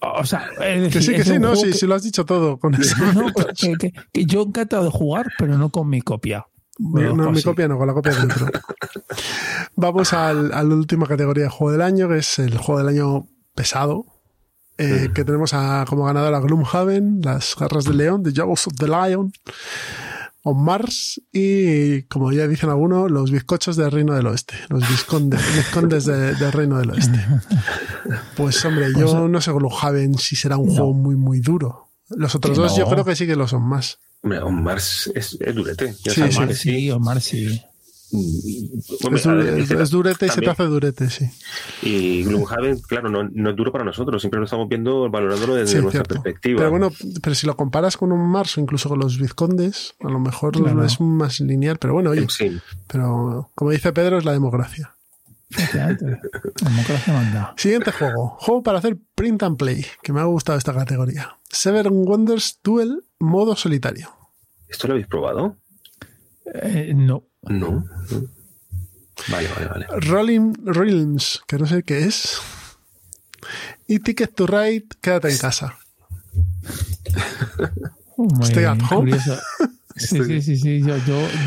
[0.01, 2.97] O sea, que sí, que sí, no, sí, sí, lo has dicho todo con eso.
[3.13, 6.47] No, que, que, yo encantado de jugar, pero no con mi copia.
[6.79, 8.47] No, mi copia no, con la copia dentro.
[9.77, 12.89] Vamos al, a la última categoría de juego del año, que es el juego del
[12.89, 14.05] año pesado,
[14.79, 18.87] eh, que tenemos a, como ganadora Gloomhaven, las garras del león, The Jaws of the
[18.87, 19.33] Lion,
[20.43, 25.41] On Mars y, como ya dicen algunos, los bizcochos del Reino del Oeste, los viscondes,
[25.57, 27.19] viscondes del Reino del Oeste.
[28.37, 31.86] Pues hombre, yo pues, no sé Gloomhaven si será un juego muy, muy duro.
[32.11, 33.99] Los otros dos yo creo que sí que lo son más.
[34.23, 35.93] On Mars es, durete.
[35.93, 37.61] Sí, sí, sí, On Mars sí.
[38.13, 41.29] Mm, es, durete y se te hace durete, sí.
[41.83, 45.83] Y Gloomhaven, claro, no, no, es duro para nosotros, siempre lo estamos viendo, valorándolo desde
[45.83, 46.59] nuestra perspectiva.
[46.59, 50.09] Pero bueno, pero si lo comparas con un Mars o incluso con los Vizcondes, a
[50.09, 52.27] lo mejor es más lineal, pero bueno, oye,
[52.87, 54.96] pero como dice Pedro, es la democracia.
[57.57, 58.37] Siguiente juego.
[58.41, 61.37] Juego para hacer print and play, que me ha gustado esta categoría.
[61.51, 64.11] Seven Wonders Duel modo solitario.
[64.69, 65.57] ¿Esto lo habéis probado?
[66.55, 67.25] Eh, no.
[67.43, 67.85] No.
[69.29, 69.87] Vale, vale, vale.
[70.01, 72.39] Rolling Realms, que no sé qué es.
[73.87, 75.79] Y Ticket to Ride, quédate en casa.
[78.43, 79.17] Stay at home.
[79.97, 80.83] Sí, sí, sí, sí.
[80.83, 80.97] Yo,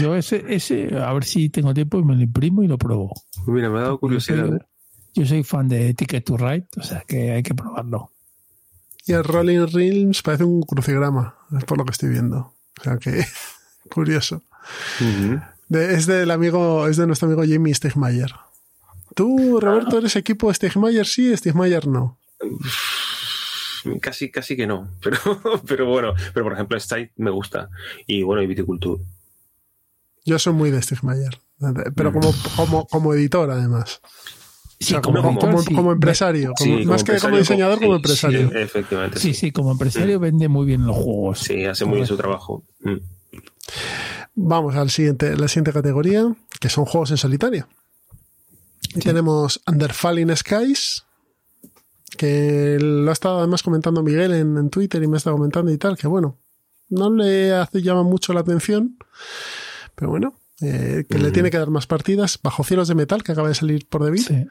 [0.01, 3.13] yo, ese, ese, a ver si tengo tiempo y me lo imprimo y lo pruebo.
[3.45, 4.45] Mira, me ha dado curiosidad.
[4.45, 4.59] Yo soy,
[5.13, 8.11] yo soy fan de Ticket to Ride, o sea que hay que probarlo.
[9.05, 12.53] y el Rolling Realms parece un crucigrama, es por lo que estoy viendo.
[12.79, 13.23] O sea que,
[13.89, 14.41] curioso.
[15.69, 18.33] es del amigo, es de nuestro amigo Jamie Stegmayer.
[19.15, 22.17] ¿Tú, Roberto, eres equipo Stegmayer sí, Stegmayer no?
[24.01, 25.17] Casi, casi que no, pero,
[25.67, 27.69] pero bueno, pero por ejemplo, Style me gusta.
[28.07, 29.01] Y bueno, y Viticulture.
[30.25, 31.39] Yo soy muy de Stegmayer,
[31.95, 34.01] pero como, como, como editor además.
[34.79, 36.53] Sí, como, como, empresario,
[36.85, 38.49] más que como diseñador, como empresario.
[38.49, 39.19] Sí, efectivamente.
[39.19, 41.39] Sí, sí, como empresario vende muy bien los juegos.
[41.39, 42.63] Sí, hace muy bien su trabajo.
[42.79, 42.95] Mm.
[44.35, 47.67] Vamos al siguiente, la siguiente categoría, que son juegos en solitario.
[49.03, 51.05] Tenemos Under Falling Skies,
[52.17, 55.97] que lo ha estado además comentando Miguel en, Twitter y me está comentando y tal,
[55.97, 56.37] que bueno,
[56.89, 58.97] no le hace llama mucho la atención,
[59.95, 62.39] pero bueno, eh, que le tiene que dar más partidas.
[62.41, 64.21] Bajo Cielos de Metal, que acaba de salir por David.
[64.21, 64.45] Sí.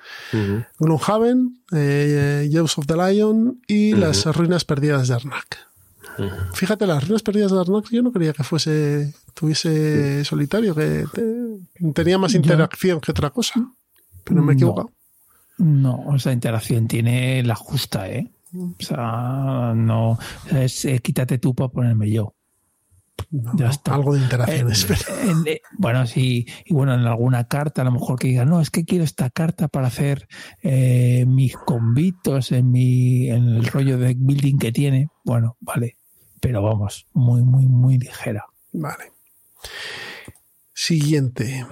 [0.78, 5.68] Gloomhaven, eh, of the Lion y Las Ruinas Perdidas de Arnak.
[6.54, 11.04] Fíjate, las Ruinas Perdidas de Arnak yo no quería que fuese, tuviese solitario, que
[11.94, 13.72] tenía más interacción que otra cosa.
[14.24, 14.90] Pero me he equivocado.
[15.58, 18.30] No, esa interacción tiene la justa, ¿eh?
[18.54, 20.18] O sea, no,
[20.50, 22.34] es eh, quítate tú para ponerme yo
[23.30, 23.94] ya está.
[23.94, 24.86] Algo de interacciones.
[25.46, 28.70] Eh, bueno, sí, y bueno, en alguna carta a lo mejor que diga, no, es
[28.70, 30.28] que quiero esta carta para hacer
[30.62, 35.08] eh, mis convitos en, mi, en el rollo de building que tiene.
[35.24, 35.96] Bueno, vale,
[36.40, 38.46] pero vamos, muy, muy, muy ligera.
[38.72, 39.12] Vale.
[40.74, 41.66] Siguiente.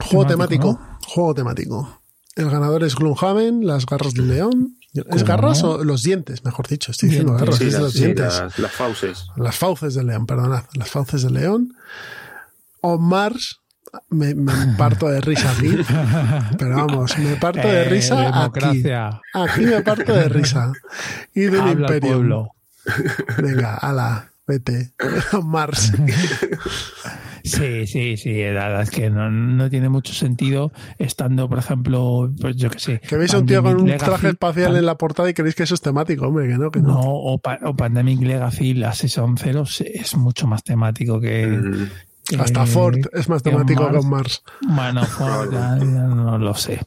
[0.00, 0.80] Juego temático.
[1.06, 2.00] Juego temático.
[2.36, 4.76] El ganador es Gloomhaven, Las Garras del León.
[5.10, 6.44] ¿Es garras o los dientes?
[6.44, 8.42] Mejor dicho, estoy diciendo garras, es los dientes.
[8.56, 9.26] Las, fauces.
[9.36, 10.64] Las fauces del león, perdonad.
[10.74, 11.74] Las fauces del león.
[12.80, 13.60] O Mars,
[14.08, 14.34] me,
[14.78, 15.76] parto de risa aquí.
[16.58, 18.84] Pero vamos, me parto de eh, risa aquí.
[19.34, 20.72] Aquí me parto de risa.
[21.34, 22.50] Y del imperio.
[23.38, 24.92] Venga, ala, vete.
[25.44, 25.92] Mars.
[27.46, 28.42] Sí, sí, sí.
[28.42, 33.00] La verdad es que no, tiene mucho sentido estando, por ejemplo, pues yo qué sé.
[33.00, 35.62] Que veis a un tío con un traje espacial en la portada y creéis que
[35.62, 36.88] eso es temático, hombre, que no, que no.
[36.88, 41.46] no o, Pandemic Legacy, la Season 0 es mucho más temático que.
[41.46, 42.40] Mm.
[42.40, 44.42] Hasta Ford es más temático que Mars.
[44.66, 46.84] Bueno, Ford ya, no lo sé.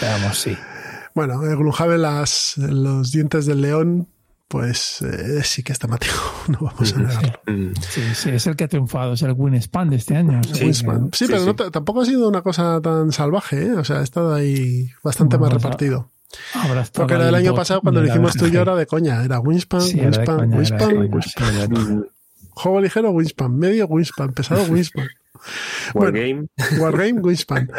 [0.00, 0.56] Veamos, sí.
[1.14, 4.08] Bueno, Gloomhaven, las, los dientes del león
[4.50, 6.12] pues eh, sí que es temático,
[6.48, 7.40] no vamos a negarlo.
[7.88, 10.40] Sí, sí, es el que ha triunfado, es el Winspan de este año.
[10.42, 13.72] Sí, sí, pero tampoco ha sido una cosa tan salvaje, ¿eh?
[13.74, 16.10] o sea, ha estado ahí bastante más repartido.
[16.92, 19.38] Porque era el año pasado cuando lo hicimos tú y yo era de coña, era
[19.38, 22.06] Winspan, Winspan, Winspan,
[22.50, 25.06] Juego ligero, Winspan, medio Winspan, pesado Winspan.
[25.94, 26.46] Wargame.
[26.78, 27.70] Wargame, Winspan.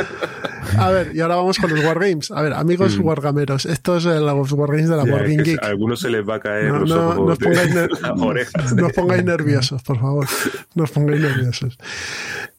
[0.78, 2.32] A ver, y ahora vamos con los Wargames.
[2.32, 3.03] A ver, amigos mm.
[3.03, 5.64] Wargameros, estos son los Wargames de la yeah, Wargame Geek.
[5.64, 9.99] A algunos se les va a caer no, los no, ojos pongáis, pongáis nerviosos, por
[9.99, 10.28] favor.
[10.76, 11.78] No os pongáis nerviosos.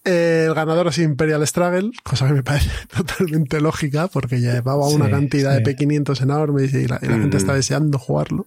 [0.04, 5.10] Eh, el ganador es Imperial Struggle, cosa que me parece totalmente lógica, porque llevaba una
[5.10, 8.46] cantidad de P500 enormes y la, y la gente está deseando jugarlo.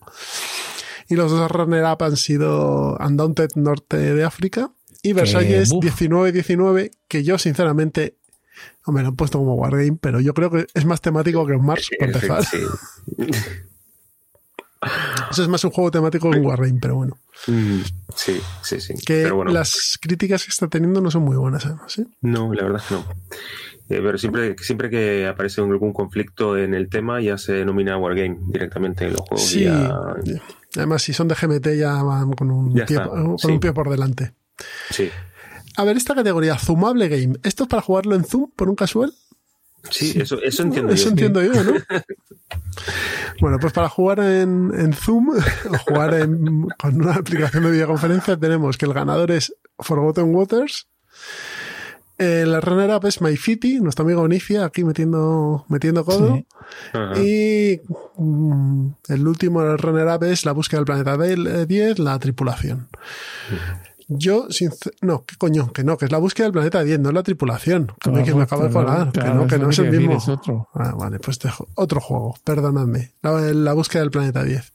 [1.08, 4.72] Y los dos runner-up han sido Undaunted Norte de África
[5.06, 8.16] y Versalles 19-19, que yo sinceramente,
[8.86, 11.64] hombre, lo han puesto como Wargame, pero yo creo que es más temático que un
[11.64, 12.44] Mars, para empezar.
[15.32, 17.20] Eso es más un juego temático que un Wargame, pero bueno.
[17.48, 17.82] Mm,
[18.16, 18.96] sí, sí, sí.
[19.06, 22.00] Que las críticas que está teniendo no son muy buenas, además.
[22.00, 22.06] ¿eh?
[22.22, 23.06] No, la verdad que no.
[23.88, 28.40] Eh, pero siempre, siempre que aparece algún conflicto en el tema ya se denomina Wargame
[28.48, 29.46] directamente en los juegos.
[29.46, 29.68] Sí,
[30.76, 34.34] además si son de GMT ya van con un, pie, con un pie por delante.
[34.92, 35.10] Sí.
[35.78, 39.14] A ver, esta categoría, Zoomable Game, ¿esto es para jugarlo en Zoom por un casual?
[39.90, 40.96] Sí, eso, eso entiendo yo.
[40.96, 41.74] Eso entiendo yo, ¿no?
[43.42, 45.30] bueno, pues para jugar en, Zoom
[45.70, 46.28] o jugar
[46.78, 50.88] con una aplicación de videoconferencia tenemos que el ganador es Forgotten Waters.
[52.18, 56.46] El runner-up es MyFitty, nuestro amigo Nifia, aquí metiendo, metiendo codo.
[57.18, 57.82] Y
[58.16, 62.88] mm, el último runner-up es la búsqueda del planeta 10, la tripulación.
[64.08, 64.48] Yo,
[65.02, 67.24] no, qué coño, que no, que es la búsqueda del planeta 10, no es la
[67.24, 67.92] tripulación.
[68.00, 70.18] Que, me, acabo de colar, que no, que no es el mismo.
[70.28, 70.68] otro.
[70.76, 71.68] Ah, vale, pues dejo.
[71.74, 73.14] Otro juego, perdonadme.
[73.22, 74.74] La, búsqueda del planeta 10.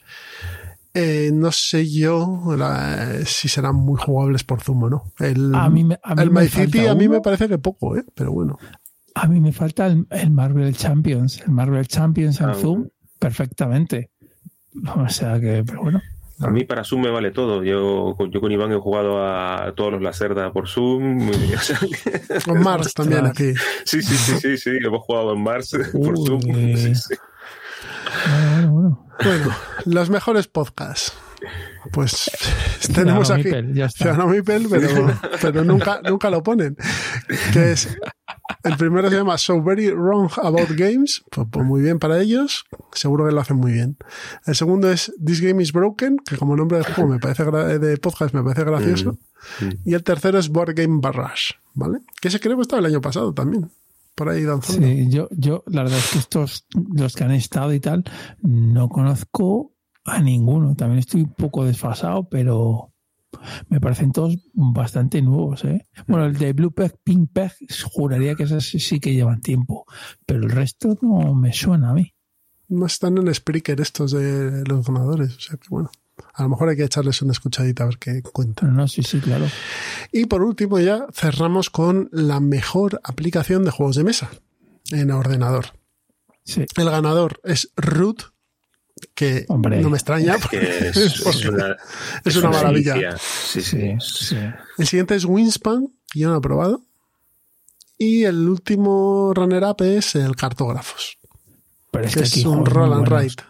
[0.95, 2.43] Eh, no sé yo
[3.25, 5.05] si serán muy jugables por Zoom o no.
[5.21, 8.05] El, a mí, el My City a mí me parece que poco, ¿eh?
[8.15, 8.59] pero bueno.
[9.15, 11.41] A mí me falta el, Marvel Champions.
[11.43, 12.89] El Marvel Champions en ah, Zoom,
[13.21, 14.11] perfectamente.
[14.97, 16.01] O sea que, pero bueno.
[16.43, 17.63] A mí para Zoom me vale todo.
[17.63, 21.31] Yo, yo con Iván he jugado a todos los Lacerda por Zoom.
[22.45, 23.53] con Mars también aquí.
[23.85, 24.71] Sí, sí, sí, sí, sí.
[24.85, 26.41] Hemos jugado en Mars por Zoom.
[26.41, 29.07] Bueno, bueno.
[29.23, 31.13] Bueno, los mejores podcasts.
[31.93, 32.31] Pues
[32.95, 34.05] tenemos aquí Mipel, ya está.
[34.05, 36.77] Ciudadano Mipel, pero, pero nunca, nunca lo ponen.
[37.53, 37.97] Que es
[38.65, 42.65] el primero se llama So Very Wrong About Games, pues, pues muy bien para ellos,
[42.93, 43.97] seguro que lo hacen muy bien.
[44.47, 47.79] El segundo es This Game is Broken, que como nombre de juego me parece gra-
[47.79, 49.13] de podcast me parece gracioso.
[49.61, 49.89] Mm.
[49.89, 52.01] Y el tercero es Board Game Barrage, ¿vale?
[52.21, 53.71] Que ese creo que estaba el año pasado también.
[54.15, 54.87] Por ahí danzando.
[54.87, 58.05] Sí, yo, yo, la verdad es que estos, los que han estado y tal,
[58.43, 59.73] no conozco
[60.05, 60.75] a ninguno.
[60.75, 62.93] También estoy un poco desfasado, pero
[63.69, 65.87] me parecen todos bastante nuevos, ¿eh?
[66.07, 67.53] Bueno, el de Blue Peg, Pink Peg,
[67.93, 69.87] juraría que esos sí que llevan tiempo,
[70.27, 72.15] pero el resto no me suena a mí.
[72.69, 75.91] No están en Spreaker estos de los ganadores, o sea que bueno.
[76.35, 78.77] A lo mejor hay que echarles una escuchadita a ver qué cuentan.
[78.77, 79.47] No, sí, sí, claro.
[80.13, 84.31] Y por último ya cerramos con la mejor aplicación de juegos de mesa
[84.93, 85.67] en ordenador.
[86.45, 86.67] Sí.
[86.77, 88.23] El ganador es Root,
[89.15, 89.81] que Hombre.
[89.81, 90.35] no me extraña.
[90.37, 91.77] Es que es, es una,
[92.25, 92.95] Es una maravilla.
[92.95, 93.17] delicia.
[93.19, 93.95] Sí, sí.
[94.01, 94.37] Sí.
[94.79, 96.83] El siguiente es Winspan, que yo no he probado.
[97.99, 101.19] Y el último runner-up es el Cartógrafos,
[101.91, 103.43] Pero es que que es un roll muy and write.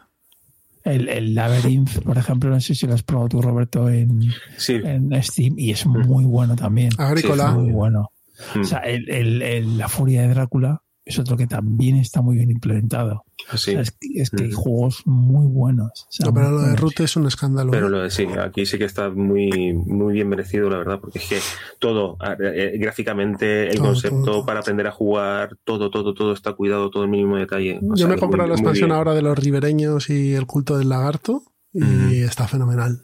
[0.82, 4.22] El, el Labyrinth, por ejemplo, no sé si lo has probado tú, Roberto, en,
[4.56, 4.74] Sí.
[4.82, 6.90] en Steam, y es muy bueno también.
[6.98, 7.52] Agrícola.
[7.52, 8.10] Muy bueno.
[8.54, 8.60] Mm.
[8.60, 12.36] O sea, el, el- el- la furia de Drácula es otro que también está muy
[12.36, 13.24] bien implementado.
[13.38, 13.44] Sí.
[13.54, 14.54] O sea, es, que- es que hay Mm.
[14.54, 16.06] juegos muy buenos.
[16.08, 16.76] O sea, No, pero lo de.
[16.76, 17.70] Root es un escándalo.
[17.70, 17.90] Pero ¿eh?
[17.90, 21.28] lo de sí, aquí sí que está muy, muy bien merecido, la verdad, porque es
[21.28, 21.38] que
[21.78, 24.46] todo, eh, gráficamente, el Todo, concepto todo, todo.
[24.46, 27.78] para aprender a jugar, todo, todo, todo está cuidado, todo el mínimo detalle.
[27.78, 30.76] O Yo sea, me he comprado la expansión ahora de los ribereños y el culto
[30.78, 31.42] del lagarto
[31.72, 33.00] y está fenomenal.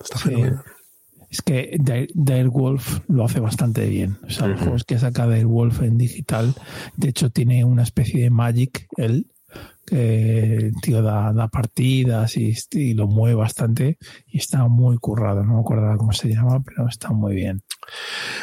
[0.00, 0.28] Está Sí.
[0.28, 0.62] fenomenal.
[1.32, 4.18] Es que Dire- Direwolf lo hace bastante bien.
[4.26, 6.54] O sea, los juegos que saca Direwolf en digital,
[6.96, 9.26] de hecho, tiene una especie de Magic, él,
[9.86, 15.42] que el tío da, da partidas y, y lo mueve bastante y está muy currado.
[15.42, 17.62] No me acuerdo cómo se llama, pero está muy bien.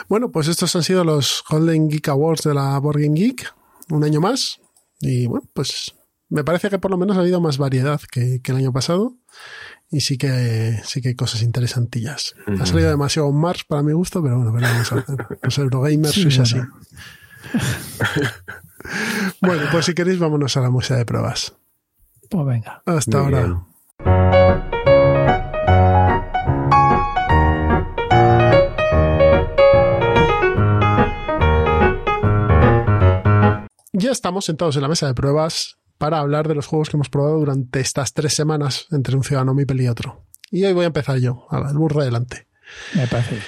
[0.07, 3.53] Bueno, pues estos han sido los Golden Geek Awards de la Board Game Geek.
[3.91, 4.59] Un año más.
[4.99, 5.93] Y bueno, pues
[6.29, 9.15] me parece que por lo menos ha habido más variedad que, que el año pasado.
[9.91, 12.35] Y sí que, sí que hay cosas interesantillas.
[12.61, 15.05] Ha salido demasiado Mars para mi gusto, pero bueno, veremos a ver.
[15.41, 16.55] Los Eurogamers Sí, es así.
[16.55, 16.73] bueno.
[19.41, 21.53] Bueno, pues si queréis, vámonos a la música de pruebas.
[22.29, 22.81] Pues venga.
[22.85, 23.45] Hasta Muy ahora.
[23.45, 24.69] bien.
[33.93, 37.09] Ya estamos sentados en la mesa de pruebas para hablar de los juegos que hemos
[37.09, 40.25] probado durante estas tres semanas entre un ciudadano Mipel y otro.
[40.49, 41.45] Y hoy voy a empezar yo.
[41.51, 42.47] Ala, el burro adelante.
[42.95, 43.39] Me parece.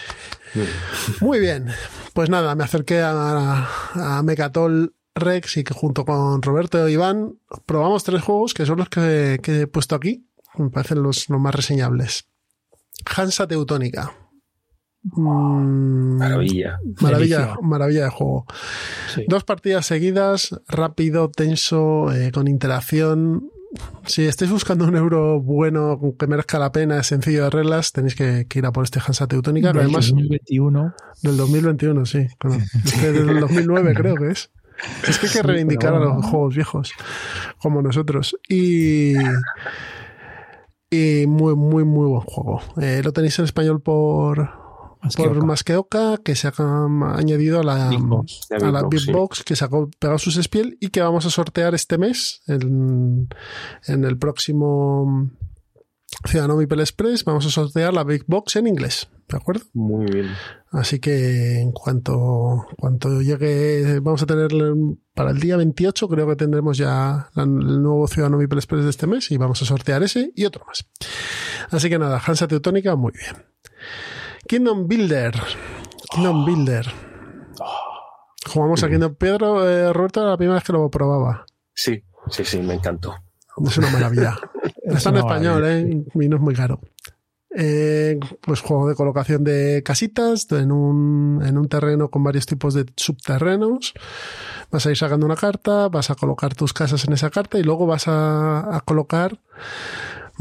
[1.22, 1.70] Muy bien.
[2.14, 7.40] Pues nada, me acerqué a, a Mecatol Rex y que junto con Roberto e Iván
[7.66, 10.28] probamos tres juegos que son los que, que he puesto aquí.
[10.56, 12.28] Me parecen los, los más reseñables.
[13.06, 14.14] Hansa Teutónica.
[15.04, 16.80] Mm, Maravilla.
[17.02, 18.46] maravilla, maravilla de juego.
[19.14, 19.26] Sí.
[19.28, 23.50] Dos partidas seguidas, rápido, tenso, eh, con interacción.
[24.06, 28.46] Si estáis buscando un euro bueno que merezca la pena, sencillo de reglas, tenéis que,
[28.48, 30.94] que ir a por este Hansa Teutónica, Del además 2021.
[31.24, 32.28] del 2021, sí.
[32.86, 34.52] Es del 2009 creo que es.
[35.08, 36.92] Es que hay que Sí, reivindicar a los juegos viejos,
[37.60, 38.36] como nosotros.
[38.50, 39.14] Y,
[40.90, 42.62] y muy, muy, muy buen juego.
[42.82, 44.50] Eh, lo tenéis en español por,
[45.02, 45.46] Más que por Oca.
[45.46, 46.54] Masqueoka, que se ha
[47.16, 48.42] añadido a la, Big Box.
[48.50, 49.12] La a la Big Big Box, sí.
[49.12, 53.28] Box que sacó Pegasus Spiel y que vamos a sortear este mes en,
[53.88, 55.30] en el próximo
[56.26, 57.24] Ciudadano Mipel Express.
[57.24, 59.64] Vamos a sortear la Big Box en inglés, ¿de acuerdo?
[59.74, 60.28] Muy bien.
[60.72, 64.50] Así que en cuanto, cuanto llegue, vamos a tener
[65.16, 68.90] para el día 28, creo que tendremos ya la- el nuevo Ciudadano Mipel Express de
[68.92, 70.86] este mes y vamos a sortear ese y otro más.
[71.72, 73.44] Así que nada, Hansa Teutónica, muy bien.
[74.48, 75.34] Kingdom Builder.
[76.10, 76.86] Kingdom Builder.
[78.48, 81.46] Jugamos a Kingdom Pedro, eh, Roberto, era la primera vez que lo probaba.
[81.74, 83.16] Sí, sí, sí, me encantó.
[83.66, 84.38] Es una maravilla.
[84.84, 85.90] Es Está en español, maravilla.
[85.90, 86.06] ¿eh?
[86.16, 86.82] Y no es muy caro.
[87.54, 92.74] Eh, pues juego de colocación de casitas en un, en un terreno con varios tipos
[92.74, 93.94] de subterrenos.
[94.72, 97.64] Vas a ir sacando una carta, vas a colocar tus casas en esa carta y
[97.64, 99.40] luego vas a, a colocar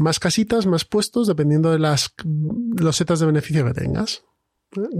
[0.01, 4.23] más casitas, más puestos, dependiendo de las los setas de beneficio que tengas.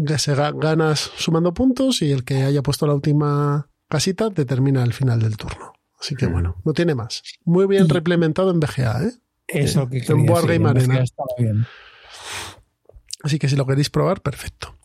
[0.06, 4.84] Que se ga- ganas sumando puntos y el que haya puesto la última casita determina
[4.84, 5.74] el final del turno.
[6.00, 6.34] Así que Ujú.
[6.34, 7.22] bueno, no tiene más.
[7.46, 9.12] Muy bien Y- replementado en BGA, ¿eh?
[9.48, 11.04] Eso que En quería Board decir, Game me Arena.
[11.38, 11.66] bien.
[13.24, 14.76] Así que si lo queréis probar, perfecto.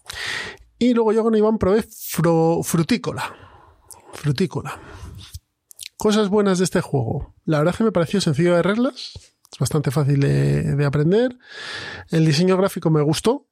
[0.79, 3.35] Y luego yo con Iván probé Fro- Frutícola.
[4.13, 4.79] Frutícola.
[5.97, 7.35] Cosas buenas de este juego.
[7.45, 9.13] La verdad es que me pareció sencillo de reglas.
[9.53, 11.37] Es bastante fácil de, aprender.
[12.11, 13.47] El diseño gráfico me gustó.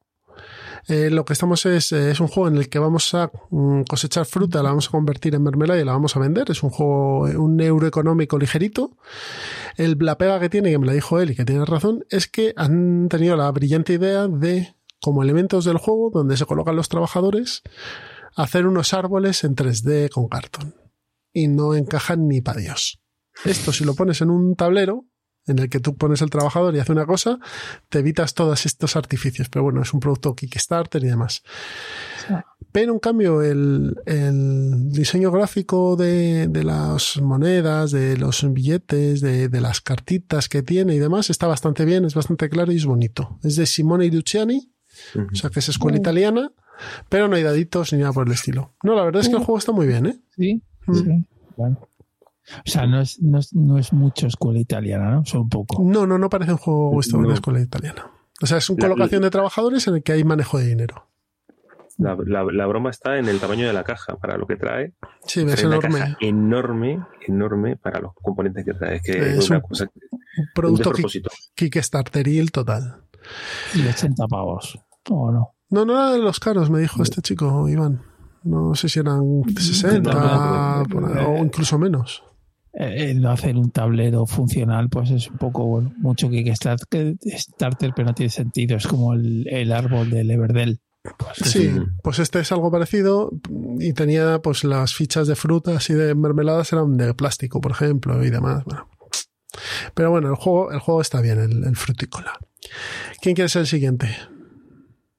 [0.86, 3.84] Eh, lo que estamos es, eh, es un juego en el que vamos a mm,
[3.88, 6.50] cosechar fruta, la vamos a convertir en mermelada y la vamos a vender.
[6.50, 8.96] Es un juego, un euro económico ligerito.
[9.76, 12.28] El, la pega que tiene, que me la dijo él y que tiene razón, es
[12.28, 16.90] que han tenido la brillante idea de, como elementos del juego, donde se colocan los
[16.90, 17.62] trabajadores,
[18.36, 20.74] hacer unos árboles en 3D con cartón.
[21.32, 23.00] Y no encajan ni para Dios.
[23.44, 25.06] Esto si lo pones en un tablero,
[25.46, 27.38] en el que tú pones el trabajador y hace una cosa,
[27.88, 29.48] te evitas todos estos artificios.
[29.48, 31.42] Pero bueno, es un producto Kickstarter y demás.
[32.72, 33.94] Pero en cambio, el,
[34.90, 41.30] diseño gráfico de, las monedas, de los billetes, de, las cartitas que tiene y demás
[41.30, 43.38] está bastante bien, es bastante claro y es bonito.
[43.42, 44.72] Es de Simone Luciani,
[45.14, 46.50] o sea que es escuela italiana,
[47.08, 48.74] pero no hay daditos ni nada por el estilo.
[48.82, 50.18] No, la verdad es que el juego está muy bien, ¿eh?
[50.36, 50.94] Sí, mm.
[50.94, 51.26] sí.
[51.56, 51.88] Bueno.
[52.66, 55.24] O sea, no es, no es, no es mucho escuela italiana, ¿no?
[55.24, 55.82] Solo un poco.
[55.82, 58.10] No, no, no parece un juego esto de escuela italiana.
[58.42, 61.08] O sea, es una colocación de trabajadores en el que hay manejo de dinero.
[61.96, 64.94] La, la, broma está en el tamaño de la caja para lo que trae.
[65.26, 66.16] Sí, es enorme.
[66.20, 68.96] enorme, enorme para los componentes que trae.
[68.96, 70.92] Es que es, una un, cosa, un producto
[71.54, 73.04] Kickstarteril total.
[73.74, 74.76] Y 80 pavos.
[75.08, 75.54] ¿O no?
[75.70, 78.02] No, no era de los caros, me dijo este chico, Iván.
[78.42, 79.22] No sé si eran
[79.56, 80.82] 60
[81.26, 82.22] o incluso menos
[82.74, 87.92] el no hacer un tablero funcional, pues es un poco bueno, mucho que, que starter,
[87.94, 88.76] pero no tiene sentido.
[88.76, 90.80] Es como el, árbol del Everdell.
[91.18, 91.70] Pues sí,
[92.02, 93.30] pues este es algo parecido
[93.78, 98.24] y tenía pues las fichas de frutas y de mermeladas eran de plástico, por ejemplo,
[98.24, 98.64] y demás.
[98.64, 98.88] Bueno.
[99.94, 102.32] Pero bueno, el juego, el juego está bien, el, frutícola.
[103.20, 104.08] ¿Quién quiere ser el siguiente?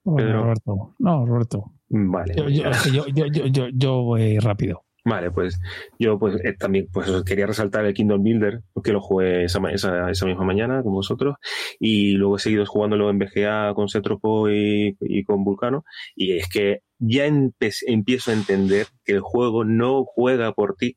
[0.04, 0.94] Roberto.
[0.98, 1.72] No, Roberto.
[1.88, 2.34] Vale.
[2.36, 4.85] Yo, yo, yo, yo, voy rápido.
[5.06, 5.60] Vale, pues
[6.00, 10.10] yo pues eh, también pues quería resaltar el Kingdom Builder, porque lo jugué esa, esa,
[10.10, 11.36] esa, misma mañana con vosotros,
[11.78, 15.84] y luego he seguido jugándolo en BGA con Cetropo y, y con Vulcano,
[16.16, 20.96] y es que ya empiezo a entender que el juego no juega por ti,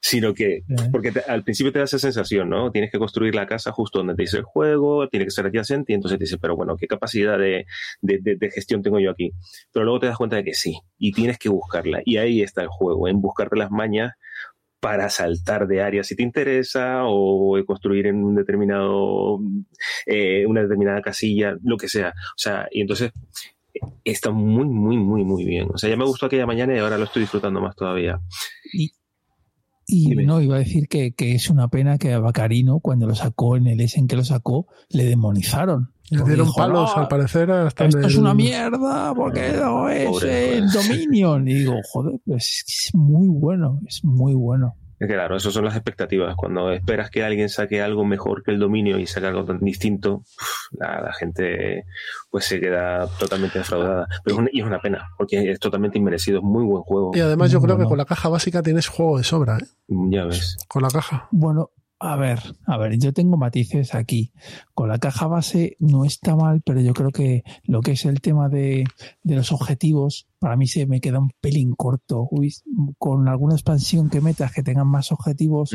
[0.00, 2.70] sino que, porque al principio te da esa sensación, ¿no?
[2.70, 5.92] Tienes que construir la casa justo donde te dice el juego, tiene que ser adyacente,
[5.92, 7.66] y entonces te dices, pero bueno, ¿qué capacidad de,
[8.00, 9.32] de, gestión tengo yo aquí?
[9.72, 12.62] Pero luego te das cuenta de que sí, y tienes que buscarla, y ahí está
[12.62, 14.12] el juego, en buscarte las mañas
[14.80, 19.40] para saltar de área si te interesa o construir en un determinado
[20.06, 23.10] eh, una determinada casilla lo que sea o sea y entonces
[24.04, 26.96] está muy muy muy muy bien o sea ya me gustó aquella mañana y ahora
[26.96, 28.20] lo estoy disfrutando más todavía
[28.72, 28.92] y,
[29.90, 33.56] y no, iba a decir que, es una pena que a Bacarino, cuando lo sacó
[33.56, 35.94] en el S en que lo sacó, le demonizaron.
[36.10, 37.50] Le dieron palos, al parecer.
[37.50, 41.48] Hasta esto es una mierda, porque no es el Dominion.
[41.48, 44.74] Y digo, joder, pues es muy bueno, es muy bueno.
[44.98, 46.34] Claro, esas son las expectativas.
[46.36, 50.24] Cuando esperas que alguien saque algo mejor que el dominio y saque algo tan distinto,
[50.72, 51.84] la, gente
[52.30, 54.08] pues se queda totalmente defraudada.
[54.24, 57.12] Pero es y es una pena, porque es totalmente inmerecido, es muy buen juego.
[57.14, 59.66] Y además yo creo que con la caja básica tienes juego de sobra, ¿eh?
[59.88, 60.56] Ya ves.
[60.68, 61.28] Con la caja.
[61.30, 61.70] Bueno,
[62.00, 64.32] a ver, a ver, yo tengo matices aquí.
[64.72, 68.20] Con la caja base no está mal, pero yo creo que lo que es el
[68.20, 68.84] tema de,
[69.24, 72.28] los objetivos, para mí se me queda un pelín corto.
[72.98, 75.70] con alguna expansión que metas que tengan más objetivos,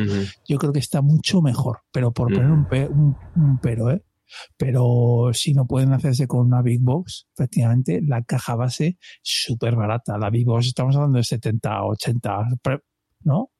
[0.48, 1.80] yo creo que está mucho mejor.
[1.92, 2.68] Pero por poner un,
[3.36, 4.04] un, pero, ¿eh?
[4.58, 10.18] Pero si no pueden hacerse con una Big Box, efectivamente, la caja base súper barata.
[10.18, 12.48] La Big Box estamos hablando de 70, 80,
[13.24, 13.53] ¿no?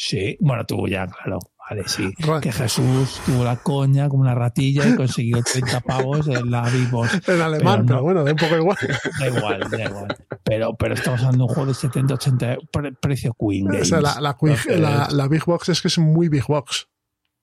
[0.00, 1.40] Sí, bueno, tuvo ya, claro.
[1.68, 2.14] Vale, sí.
[2.40, 7.10] Que Jesús tuvo la coña como una ratilla y consiguió 30 pavos en la Vivos.
[7.26, 8.76] En alemán, pero, bueno, da un poco igual.
[9.18, 10.16] Da igual, da igual.
[10.44, 12.56] Pero, pero estamos hablando de un juego de 70, 80,
[13.00, 13.74] precio Queen.
[13.74, 16.88] O sea, la, la, la, Big Box es que es muy Big Box.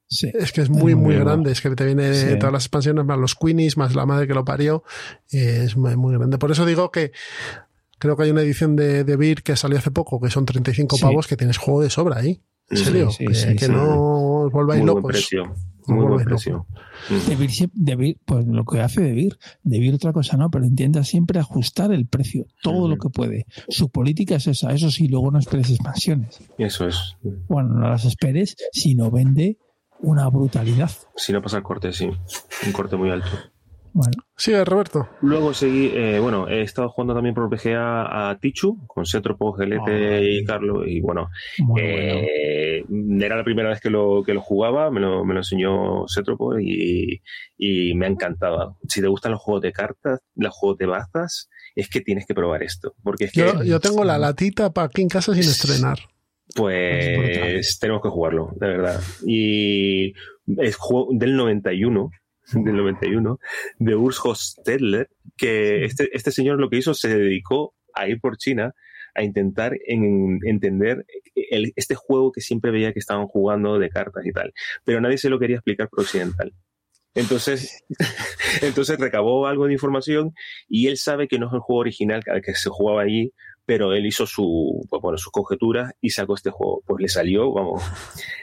[0.07, 0.31] Sí.
[0.33, 1.51] Es que es muy, muy, grande.
[1.51, 4.45] Es que te viene todas las expansiones, más los Queenies, más la madre que lo
[4.45, 4.83] parió.
[5.29, 6.37] es muy, muy grande.
[6.37, 7.11] Por eso digo que
[7.97, 10.97] Creo que hay una edición de, de Beer que salió hace poco, que son 35
[10.99, 12.41] pavos, que tienes juego de sobra ahí.
[12.69, 13.09] En serio,
[13.59, 15.03] que, no os volváis Muy locos.
[15.03, 15.55] Buen precio.
[15.87, 16.65] Muy buen precio.
[17.09, 19.13] De pues lo que hace de
[19.79, 23.45] Beer otra cosa no, pero intenta siempre ajustar el precio, todo lo que puede.
[23.69, 26.39] Su política es esa, eso sí, luego no esperes expansiones.
[26.57, 27.17] Eso es.
[27.47, 29.59] Bueno, no las esperes, si no vende
[29.99, 30.91] una brutalidad.
[31.15, 32.09] Si no pasa el corte, sí.
[32.65, 33.29] Un corte muy alto.
[33.95, 34.25] Bueno.
[34.35, 35.07] Sí, Roberto.
[35.21, 40.21] Luego seguí, eh, bueno, he estado jugando también por PGA a Tichu, con Setropo, Gelete
[40.21, 41.29] y Carlos, y bueno,
[41.79, 42.83] eh,
[43.21, 46.59] era la primera vez que lo, que lo jugaba, me lo, me lo enseñó Setropo
[46.59, 47.21] y,
[47.57, 48.77] y, me ha encantado.
[48.85, 52.35] Si te gustan los juegos de cartas, los juegos de bazas, es que tienes que
[52.35, 52.95] probar esto.
[53.01, 55.99] Porque es que, yo, yo tengo la latita para aquí en casa sin estrenar.
[56.53, 59.01] Pues tenemos que jugarlo, de verdad.
[59.25, 60.13] Y
[60.57, 62.11] es juego del 91,
[62.53, 63.39] del 91,
[63.79, 68.37] de Urs Hostedler, que este, este señor lo que hizo se dedicó a ir por
[68.37, 68.73] China
[69.15, 74.53] a intentar entender este juego que siempre veía que estaban jugando de cartas y tal,
[74.83, 76.53] pero nadie se lo quería explicar por occidental.
[77.13, 77.85] Entonces,
[78.61, 80.33] entonces recabó algo de información
[80.67, 83.31] y él sabe que no es el juego original al que se jugaba allí,
[83.65, 86.83] pero él hizo su, pues, bueno, sus conjeturas y sacó este juego.
[86.85, 87.83] Pues le salió, vamos,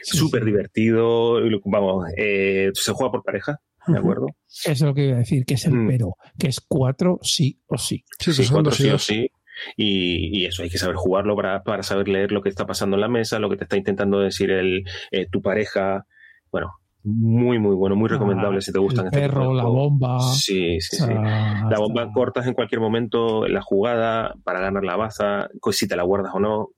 [0.01, 4.27] súper divertido, vamos, eh, se juega por pareja, ¿de acuerdo?
[4.47, 5.87] Eso es lo que iba a decir, que es el mm.
[5.87, 8.03] pero, que es cuatro sí o sí.
[8.19, 9.29] Sí, sí cuatro sí o sí.
[9.77, 13.01] Y, eso hay que saber jugarlo para, para, saber leer lo que está pasando en
[13.01, 16.07] la mesa, lo que te está intentando decir el, eh, tu pareja.
[16.51, 16.71] Bueno,
[17.03, 19.05] muy, muy bueno, muy recomendable si te gustan.
[19.05, 20.19] El este perro, la bomba.
[20.19, 21.13] Sí, sí, sí.
[21.13, 26.03] La bomba cortas en cualquier momento la jugada para ganar la baza, si te la
[26.03, 26.69] guardas o no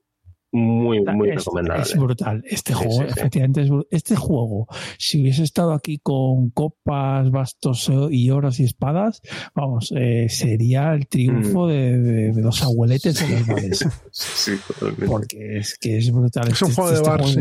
[0.56, 1.84] muy, muy recomendable.
[1.84, 2.44] Es brutal.
[2.48, 8.60] Este juego, efectivamente, es este juego, si hubiese estado aquí con copas, bastos y oros
[8.60, 9.22] y espadas,
[9.54, 11.70] vamos, eh, sería el triunfo mm.
[11.70, 13.88] de, los abueletes de los bares.
[14.12, 15.08] Sí, totalmente.
[15.08, 16.48] Porque es que es brutal.
[16.48, 17.40] Es un este, juego de este bar, sí.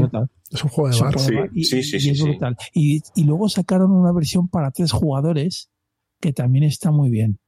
[0.50, 1.18] Es un juego de bar.
[1.18, 2.56] Sí, sí, sí, y, es brutal.
[2.72, 5.70] Y, y luego sacaron una versión para tres jugadores
[6.20, 7.38] que también está muy bien.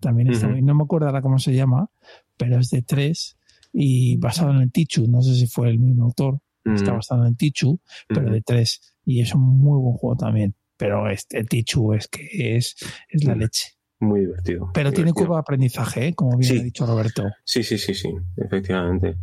[0.00, 0.66] También está muy bien.
[0.66, 1.90] No me acuerdo ahora cómo se llama,
[2.36, 3.36] pero es de tres
[3.78, 6.96] y basado en el Tichu, no sé si fue el mismo autor, está mm.
[6.96, 10.54] basado en el Tichu, pero de tres, y es un muy buen juego también.
[10.78, 12.74] Pero este, el Tichu es que es,
[13.10, 13.38] es la mm.
[13.38, 13.72] leche.
[14.00, 14.70] Muy divertido.
[14.72, 16.14] Pero tiene curva de aprendizaje, ¿eh?
[16.14, 17.24] como bien ha dicho Roberto.
[17.44, 19.16] Sí, sí, sí, sí, efectivamente.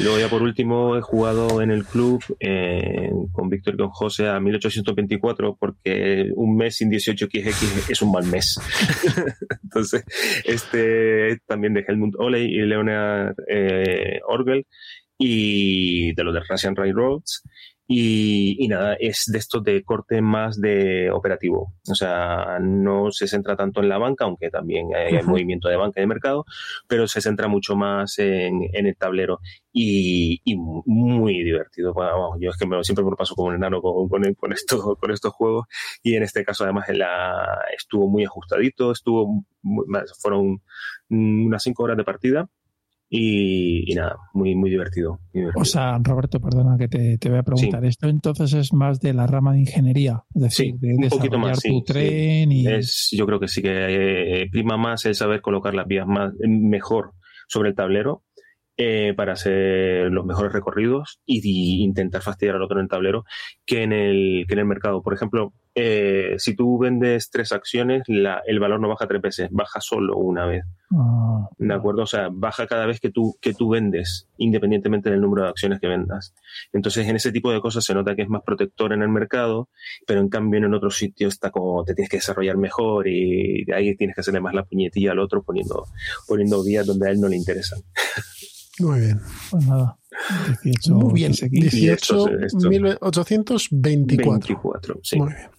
[0.00, 4.28] Luego ya por último he jugado en el club eh, con Víctor y con José
[4.28, 8.60] a 1824 porque un mes sin 18XX es un mal mes.
[9.62, 10.04] Entonces,
[10.44, 14.66] este también de Helmut Oley y Leonard eh, Orgel
[15.18, 17.42] y de los de Russian Railroads
[17.90, 21.72] y, nada, es de esto de corte más de operativo.
[21.90, 25.98] O sea, no se centra tanto en la banca, aunque también hay movimiento de banca
[25.98, 26.44] y de mercado,
[26.86, 29.40] pero se centra mucho más en, el tablero
[29.72, 31.94] y, muy divertido.
[31.94, 34.52] Bueno, yo es que me, siempre me lo paso como un enano con, con, con,
[34.96, 35.66] con estos juegos
[36.02, 39.44] y en este caso además la, estuvo muy ajustadito, estuvo
[40.20, 40.62] fueron
[41.08, 42.48] unas cinco horas de partida
[43.10, 45.20] y, nada, muy, muy divertido,
[45.54, 47.84] O sea, Roberto, perdona que te, te voy a preguntar.
[47.84, 51.60] Esto entonces es más de la rama de ingeniería, es decir, de un poquito más,
[51.62, 52.66] tu tren y...
[52.66, 56.34] Es, yo creo que sí que eh, prima más el saber colocar las vías más
[56.38, 57.14] mejor
[57.48, 58.24] sobre el tablero
[58.80, 63.24] eh, para hacer los mejores recorridos y, intentar fastidiar al otro en el tablero
[63.66, 65.02] que en el, que en el mercado.
[65.02, 69.48] Por ejemplo, eh, si tú vendes tres acciones, la, el valor no baja tres veces,
[69.52, 70.64] baja solo una vez.
[70.90, 71.48] Ah.
[71.56, 72.02] ¿De acuerdo?
[72.02, 75.78] O sea, baja cada vez que tú, que tú vendes, independientemente del número de acciones
[75.78, 76.34] que vendas.
[76.72, 79.68] Entonces, en ese tipo de cosas se nota que es más protector en el mercado,
[80.04, 83.74] pero en cambio en otro sitio está como te tienes que desarrollar mejor y de
[83.74, 85.84] ahí tienes que hacerle más la puñetilla al otro poniendo,
[86.26, 87.78] poniendo vías donde a él no le interesan.
[88.80, 89.20] Muy bien.
[89.50, 89.96] Pues nada.
[90.64, 91.32] 18, Muy bien.
[91.32, 92.26] 18,
[92.68, 95.00] 1824.
[95.04, 95.18] sí.
[95.18, 95.50] Muy bien.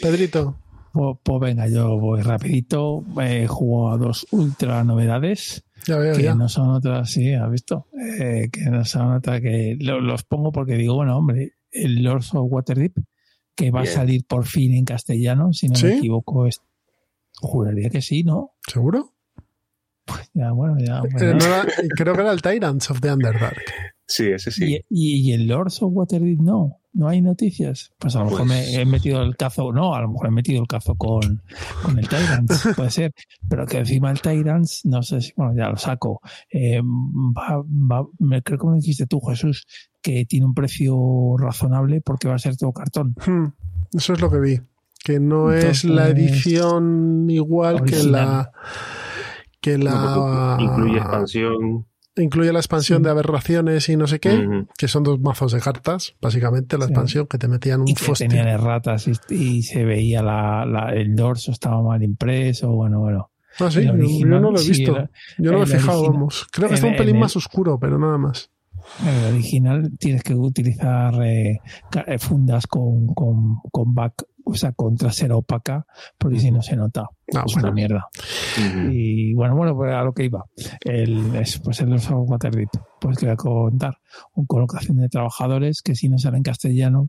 [0.00, 0.56] Pedrito.
[0.92, 3.04] Pues, pues, venga, yo voy rapidito.
[3.20, 5.64] He jugado a dos ultra novedades.
[5.86, 6.34] Ya veo, que ya.
[6.34, 7.86] no son otras, sí, has visto.
[7.98, 12.46] Eh, que no son otras que los pongo porque digo, bueno, hombre, el Lords of
[12.50, 12.96] Waterdeep,
[13.54, 16.60] que va a salir por fin en castellano, si no me equivoco, es,
[17.40, 18.52] juraría que sí, ¿no?
[18.66, 19.14] ¿Seguro?
[20.34, 21.02] ya, bueno, ya.
[21.96, 23.62] creo que era el Tyrants of the Underdark.
[24.06, 24.80] Sí, ese sí.
[24.88, 26.79] ¿Y, el Lords of Waterdeep no?
[26.92, 27.92] ¿No hay noticias?
[27.98, 30.30] Pues a lo mejor me pues he metido el cazo, no, a lo mejor he
[30.32, 31.42] metido el cazo con,
[31.82, 33.14] con el Tyrants, puede ser.
[33.48, 36.20] Pero que encima el Tyrants, no sé si, bueno, ya lo saco.
[36.50, 36.80] Eh,
[38.44, 39.66] creo que me dijiste tú, Jesús,
[40.02, 43.14] que tiene un precio razonable porque va a ser todo cartón.
[43.24, 43.52] Hmm,
[43.96, 44.60] eso es lo que vi.
[45.02, 48.50] Que no es la edición igual que la
[49.60, 51.86] que la incluye expansión
[52.22, 56.14] incluye la expansión de aberraciones y no sé qué, que son dos mazos de cartas,
[56.20, 60.92] básicamente la expansión que te metían un y que tenían ratas y, se veía la,
[60.94, 63.30] el dorso estaba mal impreso, bueno, bueno.
[63.58, 65.08] Ah, sí, yo, no lo he visto.
[65.38, 66.46] yo no me he fijado, vamos.
[66.52, 68.50] Creo que está un pelín más oscuro, pero nada más.
[69.02, 71.60] En el original tienes que utilizar eh,
[72.06, 75.86] eh, fundas con, con, con back, o sea, con trasera opaca,
[76.18, 77.06] porque si no se nota.
[77.32, 78.08] No, es una mierda.
[78.90, 80.44] Y bueno, bueno, pues a lo que iba.
[80.80, 82.70] El, es, pues el Waterdeep.
[83.00, 83.98] Pues que voy a contar.
[84.34, 87.08] Una colocación de trabajadores que si no sale en castellano,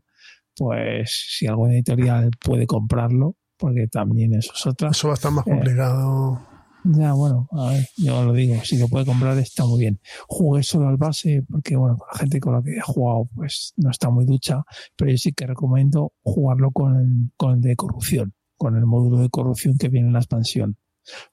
[0.56, 4.90] pues si algún editorial puede comprarlo, porque también eso es otra.
[4.90, 6.51] Eso va a estar más eh, complicado.
[6.84, 10.00] Ya, bueno, a ver, yo lo digo, si lo puede comprar está muy bien.
[10.26, 13.90] Jugué solo al base porque, bueno, la gente con la que he jugado, pues no
[13.90, 14.64] está muy ducha,
[14.96, 19.18] pero yo sí que recomiendo jugarlo con el, con el de corrupción, con el módulo
[19.18, 20.76] de corrupción que viene en la expansión.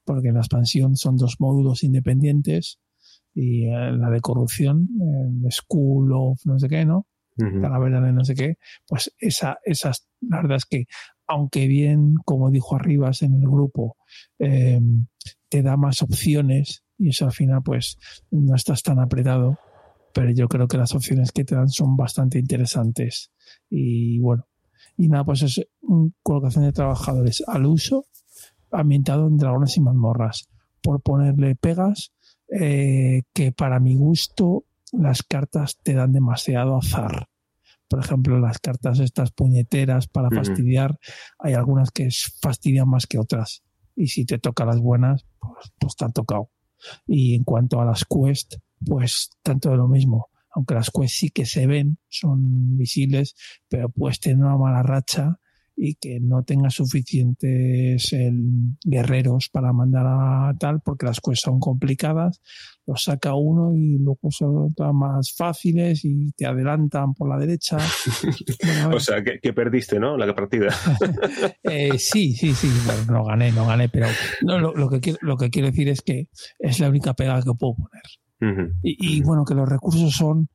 [0.04, 2.80] Porque en la expansión son dos módulos independientes
[3.34, 4.88] y eh, la de corrupción,
[5.44, 7.08] el School of no sé qué, ¿no?
[7.62, 10.86] Calavera de no sé qué, pues esa, esas, la verdad es que,
[11.28, 13.98] aunque bien, como dijo Arribas en el grupo,
[14.40, 14.80] eh,
[15.48, 17.98] te da más opciones y eso al final pues
[18.32, 19.58] no estás tan apretado,
[20.14, 23.32] pero yo creo que las opciones que te dan son bastante interesantes.
[23.70, 24.48] Y bueno,
[24.98, 28.06] y nada, pues es una colocación de trabajadores al uso
[28.72, 30.50] ambientado en dragones y mazmorras,
[30.82, 32.12] por ponerle pegas
[32.50, 37.29] eh, que para mi gusto las cartas te dan demasiado azar.
[37.90, 41.00] Por ejemplo, las cartas estas puñeteras para fastidiar,
[41.40, 42.10] hay algunas que
[42.42, 43.64] fastidian más que otras
[43.96, 46.52] y si te toca las buenas, pues, pues te han tocado.
[47.06, 50.30] Y en cuanto a las quest, pues tanto de lo mismo.
[50.52, 53.36] Aunque las quest sí que se ven, son visibles,
[53.68, 55.40] pero puedes tener una mala racha
[55.82, 58.14] y que no tenga suficientes
[58.84, 62.42] guerreros para mandar a tal, porque las cosas son complicadas,
[62.86, 67.78] los saca uno y luego son más fáciles y te adelantan por la derecha.
[68.94, 70.18] o sea, que, perdiste, ¿no?
[70.18, 70.68] La partida.
[71.64, 72.68] Eh, sí, sí, sí,
[73.10, 74.08] no gané, no gané, pero
[74.42, 76.28] no, lo, que quiero, lo que quiero decir es que
[76.58, 78.72] es la única pega que puedo poner.
[78.82, 80.50] y, bueno, que los recursos son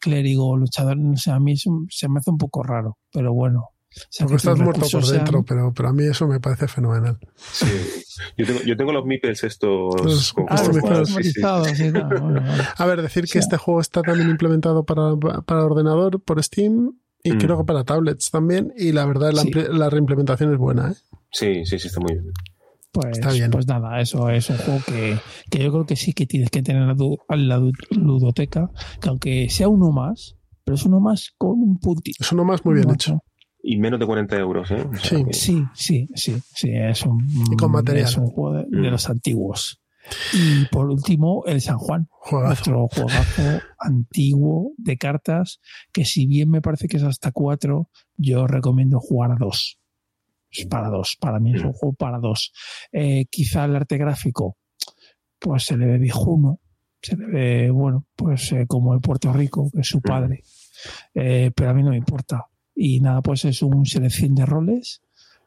[0.00, 3.75] clérigo, luchador, no sé, a mí se me hace un poco raro, pero bueno,
[4.18, 7.18] porque estás muerto por dentro, pero, pero a mí eso me parece fenomenal.
[7.36, 7.66] Sí.
[8.36, 10.34] Yo tengo, yo tengo los meeples estos
[12.76, 16.92] A ver, decir que este juego está también implementado para, para ordenador por Steam
[17.22, 17.38] y mm.
[17.38, 18.72] creo que para tablets también.
[18.76, 20.92] Y la verdad, la, la, reimplementación es buena.
[20.92, 20.94] ¿eh?
[21.30, 22.32] Sí, sí, sí, está muy bien.
[22.92, 23.50] Pues, está bien.
[23.50, 25.18] pues nada, eso es un juego que,
[25.50, 28.70] que yo creo que sí que tienes que tener en la, ludoteca,
[29.00, 32.16] que aunque sea uno más, pero es uno más con un puntito.
[32.20, 33.20] Es uno más muy bien hecho
[33.66, 34.70] y menos de 40 euros.
[34.70, 34.86] ¿eh?
[35.02, 35.24] sí.
[35.32, 37.26] sí, sí, sí, sí, es un,
[37.94, 38.90] Es un juego de, mm.
[38.90, 39.82] los antiguos.
[40.32, 45.60] Y por último, el San Juan, nuestro juegazo antiguo de cartas,
[45.92, 49.80] que si bien me parece que es hasta cuatro, yo recomiendo jugar a dos.
[50.48, 51.72] Es para dos, para mí es un mm.
[51.72, 52.52] juego para dos.
[52.92, 54.58] Eh, quizá el arte gráfico,
[55.40, 56.60] pues se le ve viejuno,
[57.02, 60.02] se le ve, bueno, pues eh, como el Puerto Rico, que es su mm.
[60.02, 60.44] padre.
[61.14, 62.46] Eh, pero a mí no me importa.
[62.76, 65.02] Y nada, pues es un selección de roles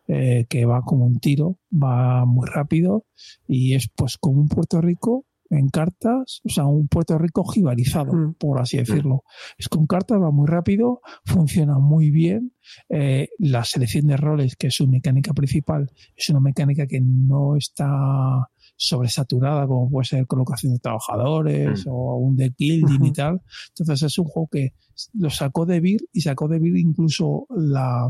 [0.07, 3.05] eh, que va como un tiro, va muy rápido
[3.47, 8.13] y es pues como un Puerto Rico en cartas, o sea, un Puerto Rico jibarizado,
[8.13, 8.33] mm.
[8.35, 9.23] por así decirlo.
[9.57, 12.53] Es con cartas, va muy rápido, funciona muy bien.
[12.89, 17.55] Eh, la selección de roles, que es su mecánica principal, es una mecánica que no
[17.55, 18.49] está
[18.79, 21.89] sobresaturada, como puede ser colocación de trabajadores mm.
[21.89, 23.41] o un de building y tal.
[23.69, 24.73] Entonces es un juego que
[25.13, 28.09] lo sacó de Vir y sacó de Vir incluso la,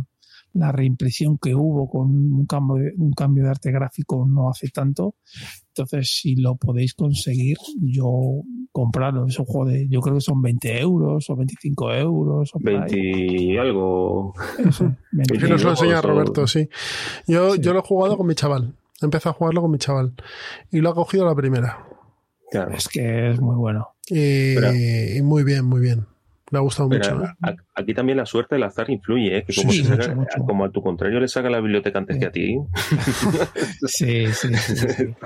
[0.53, 4.69] la reimpresión que hubo con un cambio, de, un cambio de arte gráfico no hace
[4.69, 5.15] tanto.
[5.69, 9.25] Entonces, si lo podéis conseguir, yo comprarlo.
[9.25, 12.51] Es un juego de, yo creo que son 20 euros o 25 euros.
[12.53, 14.33] O 20 y algo.
[14.59, 16.69] Eso, nos lo enseña Roberto, sí.
[17.27, 18.75] Yo, yo lo he jugado con mi chaval.
[19.01, 20.13] Empecé a jugarlo con mi chaval.
[20.71, 21.85] Y lo ha cogido la primera.
[22.51, 22.73] Claro.
[22.73, 23.95] Es que es muy bueno.
[24.07, 26.05] Y, muy bien, muy bien.
[26.51, 27.23] Me ha gustado mucho.
[27.23, 27.55] ¿eh?
[27.75, 29.45] Aquí también la suerte del azar influye, ¿eh?
[29.45, 29.53] que
[30.47, 32.57] como, a tu contrario le saca la biblioteca antes que a ti.
[33.85, 34.47] sí, sí.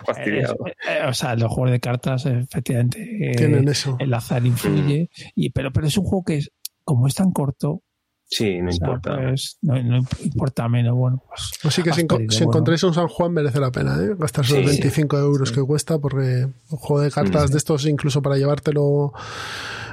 [0.05, 0.57] fastidiado.
[0.67, 3.95] Eh, o sea, los juegos de cartas, efectivamente, Tienen eso.
[3.99, 5.03] el azar influye.
[5.03, 5.29] Mm.
[5.35, 6.51] Y, pero, pero es un juego que, es,
[6.83, 7.83] como es tan corto,
[8.33, 9.15] Sí, no importa.
[9.15, 9.77] Pues, no,
[10.23, 11.51] importa menos, bueno, pues.
[11.63, 14.15] Así que si, encontráis un San Juan merece la pena, ¿eh?
[14.17, 18.37] Gastar esos 25 euros que cuesta, porque un juego de cartas de estos, incluso para
[18.37, 19.13] llevártelo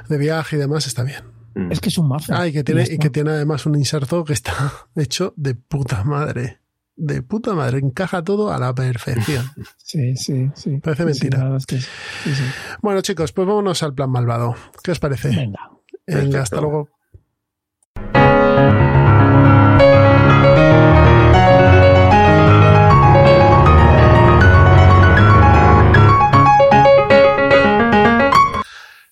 [0.09, 1.21] de viaje y demás, está bien.
[1.69, 2.33] Es que es un mazo.
[2.35, 6.03] Ah, y que tiene, y, que tiene además un inserto que está hecho de puta
[6.03, 6.61] madre.
[6.95, 9.45] De puta madre, encaja todo a la perfección.
[9.77, 10.77] Sí, sí, sí.
[10.77, 11.57] Parece mentira.
[12.81, 14.55] bueno, chicos, pues vámonos al plan malvado.
[14.81, 15.27] ¿Qué os parece?
[16.07, 16.41] Venga.
[16.41, 16.87] hasta luego.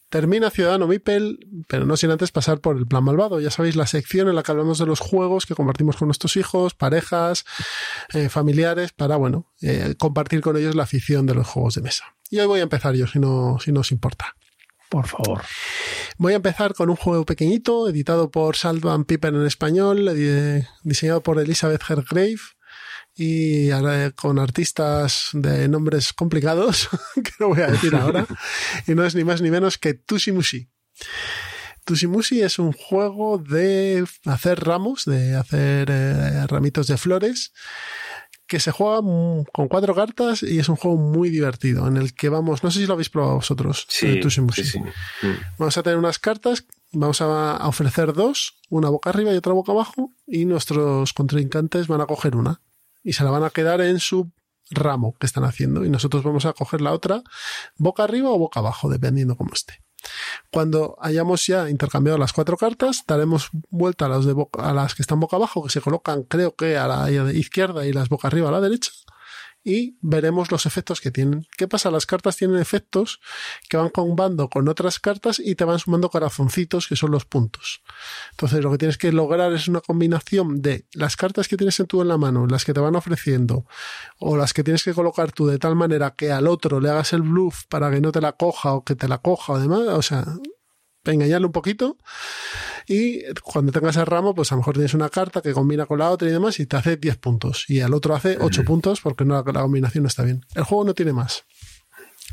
[0.10, 3.40] Termina Ciudadano Mipel, pero no sin antes pasar por el plan malvado.
[3.40, 6.36] Ya sabéis, la sección en la que hablamos de los juegos que compartimos con nuestros
[6.36, 7.46] hijos, parejas,
[8.14, 12.04] eh, familiares, para, bueno, eh, compartir con ellos la afición de los juegos de mesa.
[12.32, 14.36] Y hoy voy a empezar yo, si no, si no os importa.
[14.90, 15.44] Por favor.
[16.18, 20.12] Voy a empezar con un juego pequeñito, editado por Salvan Piper en español,
[20.84, 22.40] diseñado por Elizabeth Hergrave
[23.16, 23.70] y
[24.16, 28.26] con artistas de nombres complicados, que no voy a decir ahora,
[28.88, 30.70] y no es ni más ni menos que Tushimushi.
[31.86, 37.52] Tushimushi es un juego de hacer ramos, de hacer eh, ramitos de flores,
[38.50, 39.02] que se juega
[39.54, 42.80] con cuatro cartas y es un juego muy divertido, en el que vamos, no sé
[42.80, 44.80] si lo habéis probado vosotros, sí, Tushimushi.
[44.80, 45.28] Mm.
[45.58, 49.72] Vamos a tener unas cartas Vamos a ofrecer dos, una boca arriba y otra boca
[49.72, 52.62] abajo, y nuestros contrincantes van a coger una
[53.04, 54.32] y se la van a quedar en su
[54.72, 57.24] ramo que están haciendo y nosotros vamos a coger la otra
[57.78, 59.84] boca arriba o boca abajo, dependiendo cómo esté.
[60.52, 65.02] Cuando hayamos ya intercambiado las cuatro cartas, daremos vuelta a las, de a las que
[65.02, 68.50] están boca abajo, que se colocan creo que a la izquierda y las boca arriba
[68.50, 68.92] a la derecha,
[69.64, 71.46] y veremos los efectos que tienen.
[71.58, 71.92] ¿Qué pasa?
[71.92, 73.20] Las cartas tienen efectos
[73.68, 77.82] que van combando con otras cartas y te van sumando corazoncitos que son los puntos.
[78.32, 81.88] Entonces lo que tienes que lograr es una combinación de las cartas que tienes en
[81.88, 83.66] tú en la mano, las que te van ofreciendo
[84.18, 87.14] o las que tienes que colocar tú de tal manera que al otro le hagas
[87.14, 89.82] el bluff para que no te la coja o que te la coja o demás.
[89.90, 90.26] O sea,
[91.06, 91.98] engañarle un poquito
[92.90, 96.00] y cuando tengas el ramo, pues a lo mejor tienes una carta que combina con
[96.00, 99.00] la otra y demás y te hace 10 puntos y al otro hace 8 puntos
[99.02, 100.44] porque no, la combinación no está bien.
[100.56, 101.46] El juego no tiene más.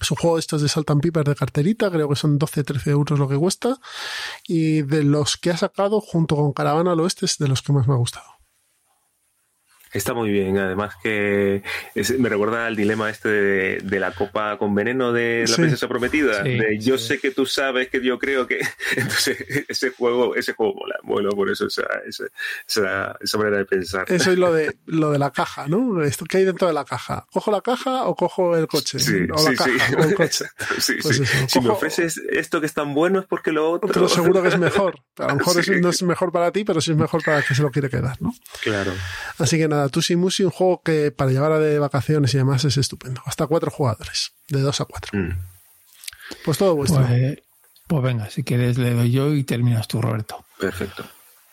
[0.00, 3.18] Es un juego estos de Salt and Piper de carterita, creo que son 12-13 euros
[3.18, 3.78] lo que cuesta.
[4.46, 7.74] Y de los que ha sacado, junto con Caravana al Oeste, es de los que
[7.74, 8.26] más me ha gustado.
[9.96, 11.62] Está muy bien, además que
[12.18, 16.42] me recuerda al dilema este de, la copa con veneno de la princesa prometida.
[16.42, 18.60] de yo sé que tú sabes que yo creo que.
[18.96, 19.38] Entonces,
[19.68, 20.96] ese juego, ese juego mola.
[21.02, 24.04] Bueno, por eso esa, esa, esa, manera de pensar.
[24.08, 26.02] Eso es lo de, lo de la caja, ¿no?
[26.02, 27.26] Esto que hay dentro de la caja.
[27.32, 28.98] ¿Cojo la caja o cojo el coche?
[28.98, 30.44] Sí, o la caja, o el coche.
[30.78, 33.88] Sí, pues Si me ofreces esto que es tan bueno es porque lo otro.
[33.88, 35.00] Otro seguro que es mejor.
[35.16, 37.54] A lo mejor no es mejor para ti, pero sí es mejor para el que
[37.54, 38.34] se lo quiere quedar, ¿no?
[38.62, 38.92] Claro.
[39.38, 42.64] Así que nada, Tusi Musi, un juego que para llevar a de vacaciones y demás
[42.64, 43.22] es estupendo.
[43.24, 45.18] Hasta cuatro jugadores, de dos a cuatro.
[45.18, 45.30] Mm.
[46.44, 47.06] Pues todo vuestro.
[47.06, 47.38] Pues,
[47.86, 50.44] pues, venga, si quieres le doy yo y terminas tú, Roberto.
[50.58, 51.04] Perfecto.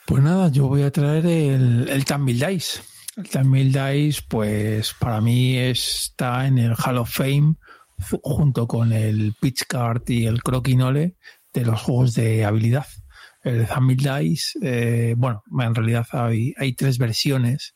[0.06, 2.82] Pues nada, yo voy a traer el, el Tamil Dice.
[3.16, 7.56] El Tamil Dice, pues para mí está en el Hall of Fame
[8.22, 11.16] junto con el Pitch Card y el Croquinole
[11.54, 12.88] de los juegos de habilidad.
[13.44, 17.76] El Tamil Dice, eh, bueno, en realidad hay, hay tres versiones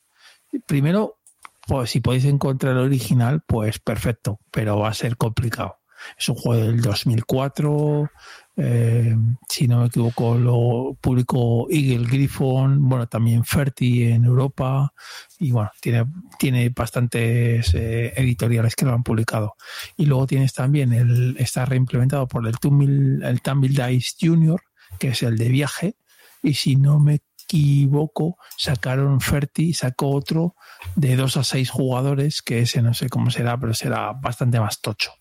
[0.66, 1.18] primero,
[1.66, 5.78] pues si podéis encontrar el original, pues perfecto, pero va a ser complicado.
[6.18, 8.10] Es un juego del 2004,
[8.56, 9.16] eh,
[9.48, 14.92] si no me equivoco, lo publicó Eagle Griffon, bueno, también Ferti en Europa,
[15.38, 16.04] y bueno, tiene,
[16.38, 19.54] tiene bastantes eh, editoriales que lo han publicado.
[19.96, 24.62] Y luego tienes también, el, está reimplementado por el Tumble, el Tumble Dice Junior,
[24.98, 25.96] que es el de viaje,
[26.42, 30.54] y si no me equivoco, sacaron Ferti, sacó otro
[30.94, 34.80] de dos a seis jugadores, que ese no sé cómo será, pero será bastante más
[34.80, 35.12] tocho.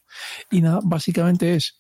[0.52, 1.78] Y nada, básicamente es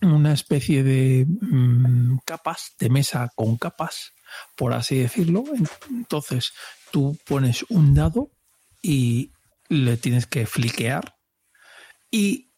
[0.00, 4.12] una especie de mm, capas, de mesa con capas,
[4.56, 5.44] por así decirlo.
[5.90, 6.52] Entonces,
[6.92, 8.30] tú pones un dado
[8.80, 9.32] y
[9.68, 11.16] le tienes que fliquear
[12.10, 12.50] y,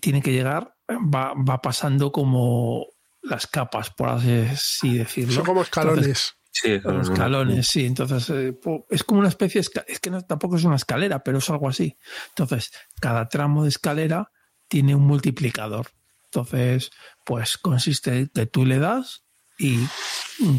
[0.00, 2.86] tiene que llegar, va, va pasando como
[3.22, 5.34] las capas, por así decirlo.
[5.34, 6.34] Son como escalones.
[6.54, 7.84] Sí, los escalones, sí.
[7.84, 8.56] Entonces, eh,
[8.88, 11.98] es como una especie, es que tampoco es una escalera, pero es algo así.
[12.28, 14.30] Entonces, cada tramo de escalera
[14.68, 15.88] tiene un multiplicador.
[16.26, 16.92] Entonces,
[17.24, 19.24] pues consiste en que tú le das
[19.58, 19.78] y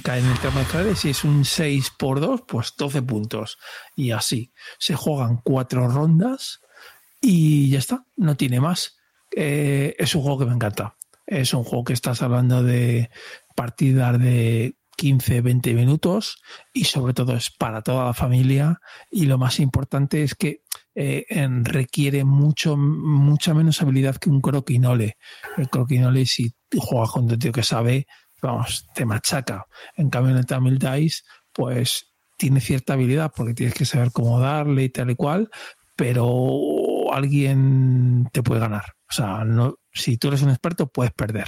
[0.03, 0.91] cae en el tramo de escalera.
[0.91, 3.57] Y si es un 6 por 2, pues 12 puntos.
[3.95, 4.51] Y así.
[4.77, 6.59] Se juegan cuatro rondas
[7.21, 8.05] y ya está.
[8.17, 8.97] No tiene más.
[9.33, 10.97] Eh, es un juego que me encanta.
[11.25, 13.09] Es un juego que estás hablando de
[13.55, 16.41] partidas de 15, 20 minutos
[16.73, 18.79] y sobre todo es para toda la familia
[19.11, 20.61] y lo más importante es que
[20.95, 21.25] eh,
[21.63, 25.17] requiere mucho, mucha menos habilidad que un croquinole.
[25.57, 28.07] El croquinole si juegas con un tío que sabe,
[28.41, 29.65] vamos, te machaca.
[29.95, 34.39] En cambio en el Tamil Dice, pues tiene cierta habilidad porque tienes que saber cómo
[34.39, 35.49] darle y tal y cual,
[35.95, 38.95] pero alguien te puede ganar.
[39.09, 41.47] O sea, no, si tú eres un experto, puedes perder.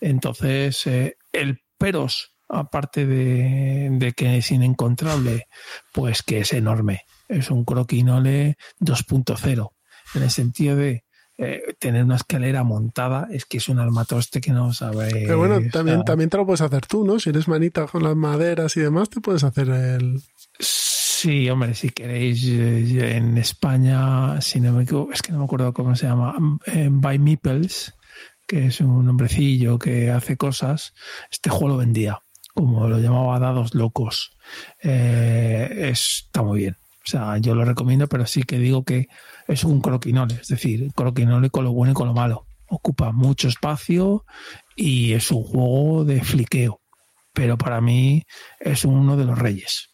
[0.00, 5.48] Entonces, eh, el peros aparte de, que es inencontrable,
[5.92, 7.06] pues que es enorme.
[7.28, 9.70] Es un croquinole 2.0,
[10.14, 11.04] en el sentido de
[11.38, 15.10] eh, tener una escalera montada, es que es un armatoste que no sabe.
[15.12, 17.18] Pero bueno, también, también te lo puedes hacer tú, ¿no?
[17.18, 20.20] Si eres manita con las maderas y demás, te puedes hacer el.
[20.58, 25.44] Sí, hombre, si queréis, eh, en España, si no me equivoco, es que no me
[25.44, 26.34] acuerdo cómo se llama,
[26.66, 27.94] eh, By Meeples,
[28.46, 30.94] que es un hombrecillo que hace cosas,
[31.30, 32.20] este juego lo vendía
[32.54, 34.32] como lo llamaba Dados Locos.
[34.82, 36.76] Eh, está muy bien.
[37.04, 39.08] O sea, yo lo recomiendo, pero sí que digo que
[39.48, 42.46] es un croquinole, es decir, croquinole con lo bueno y con lo malo.
[42.68, 44.24] Ocupa mucho espacio
[44.76, 46.80] y es un juego de fliqueo.
[47.32, 48.24] Pero para mí
[48.58, 49.89] es uno de los reyes.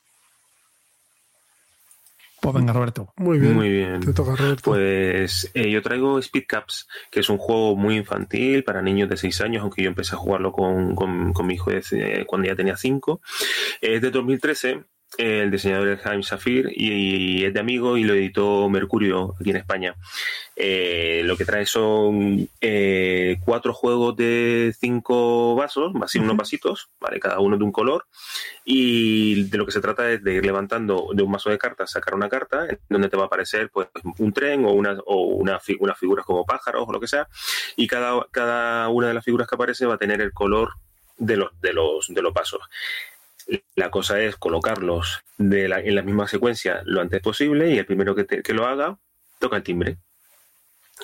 [2.52, 3.12] Pues venga, Roberto.
[3.16, 3.54] Muy bien.
[3.54, 4.00] Muy bien.
[4.00, 4.62] Te toca, Roberto.
[4.70, 9.16] Pues eh, yo traigo Speed Caps, que es un juego muy infantil para niños de
[9.16, 12.48] 6 años, aunque yo empecé a jugarlo con, con, con mi hijo de- eh, cuando
[12.48, 13.20] ya tenía 5.
[13.80, 14.84] Es de 2013.
[15.18, 19.56] El diseñador es Jaime Safir y, es de amigo y lo editó Mercurio aquí en
[19.56, 19.94] España.
[20.56, 27.18] Eh, lo que trae son eh, cuatro juegos de cinco vasos, así unos vasitos, ¿vale?
[27.18, 28.04] cada uno de un color.
[28.64, 31.92] Y de lo que se trata es de ir levantando de un mazo de cartas,
[31.92, 33.88] sacar una carta, en donde te va a aparecer pues,
[34.18, 37.26] un tren o, una, o una, fi- unas figuras como pájaros o lo que sea.
[37.76, 40.72] Y cada, cada una de las figuras que aparece va a tener el color
[41.16, 42.60] de los, de los, de los vasos.
[43.76, 47.86] La cosa es colocarlos de la- en la misma secuencia lo antes posible y el
[47.86, 48.98] primero que, te- que lo haga
[49.38, 49.98] toca el timbre.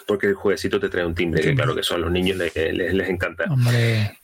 [0.07, 2.95] Porque el jueguecito te trae un timbre, que claro que son los niños les, les,
[2.95, 3.45] les encanta.
[3.51, 4.19] Hombre,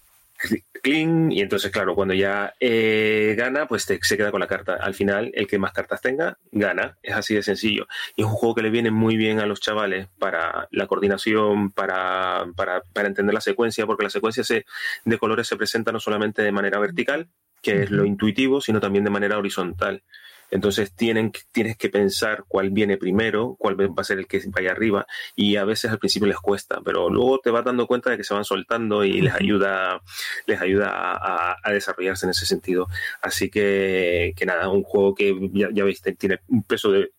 [0.83, 4.75] Clean, y entonces, claro, cuando ya eh, gana, pues te- se queda con la carta.
[4.75, 6.97] Al final, el que más cartas tenga, gana.
[7.03, 7.89] Es así de sencillo.
[8.15, 11.71] Y es un juego que le viene muy bien a los chavales para la coordinación,
[11.73, 14.65] para, para, para entender la secuencia, porque la secuencia se,
[15.05, 17.29] de colores se presenta no solamente de manera vertical,
[17.61, 20.05] que es lo intuitivo, sino también de manera horizontal.
[20.51, 24.41] Entonces tienen, que- tienes que pensar cuál viene primero, cuál va a ser el que
[24.49, 28.11] vaya arriba, y a veces al principio les cuesta, pero luego te vas dando cuenta
[28.11, 30.01] de que se van soltando y les ayuda,
[30.47, 32.89] les ayuda a, desarrollarse en ese sentido.
[33.23, 37.11] Así que, que nada, un juego que ya, ya veis, tiene un peso de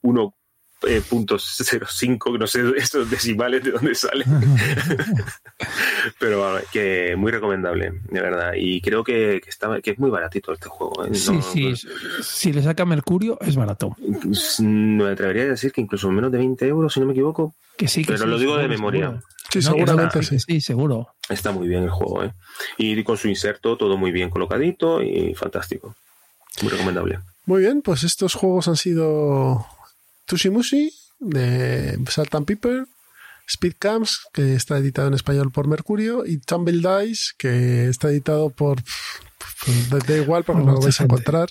[0.82, 4.26] 1.05, no sé estos decimales de dónde salen,
[6.20, 8.54] pero vamos, que muy recomendable, de verdad.
[8.56, 11.06] Y creo que, que, está, que es muy baratito este juego.
[11.06, 11.14] ¿eh?
[11.14, 11.74] sí, No- sí.
[12.22, 13.96] Si le saca Mercurio, es barato.
[14.24, 17.56] pues, me atrevería a decir que incluso menos de 20 euros, si no me equivoco.
[17.78, 19.06] Que sí, que Pero sí, lo digo de memoria.
[19.08, 19.24] seguro.
[19.52, 20.40] Sí, No, seguramente sí.
[20.40, 21.08] Sí, seguro.
[21.30, 22.34] Está muy bien el juego, ¿eh?
[22.78, 25.96] Y con su inserto todo muy bien colocadito y fantástico.
[26.62, 27.20] Muy recomendable.
[27.46, 29.66] Muy bien, pues estos juegos han sido
[30.30, 32.86] Tushimushi de Salt and Pepper,
[33.48, 38.52] Speed Camps, que está editado en español por Mercurio, y Tumble Dice, que está editado
[38.52, 38.78] por.
[39.90, 41.50] pues, Da igual porque no lo vais a encontrar.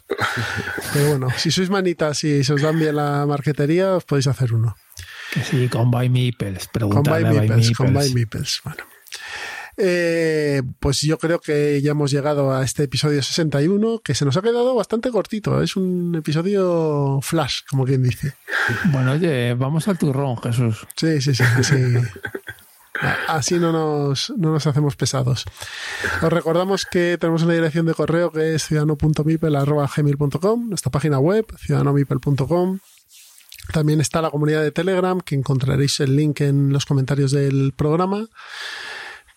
[0.92, 4.54] Pero bueno, si sois manitas y se os dan bien la marquetería, os podéis hacer
[4.54, 4.76] uno.
[5.34, 6.68] Que sí, con Buy Meeples.
[6.68, 8.14] Con Pregúntale a Buy Meeples, con Buy.
[8.14, 8.60] Meeples.
[8.62, 8.84] Bueno.
[9.80, 14.36] Eh, pues yo creo que ya hemos llegado a este episodio 61, que se nos
[14.36, 15.62] ha quedado bastante cortito.
[15.62, 18.34] Es un episodio flash, como quien dice.
[18.86, 20.84] Bueno, oye, vamos al turrón, Jesús.
[20.96, 21.44] Sí, sí, sí.
[21.62, 21.76] sí.
[23.28, 25.44] Así no nos, no nos hacemos pesados.
[26.20, 32.80] Os recordamos que tenemos una dirección de correo que es ciudadano.mipel.gmail.com, nuestra página web, ciudadanomipel.com.
[33.72, 38.26] También está la comunidad de Telegram, que encontraréis el link en los comentarios del programa.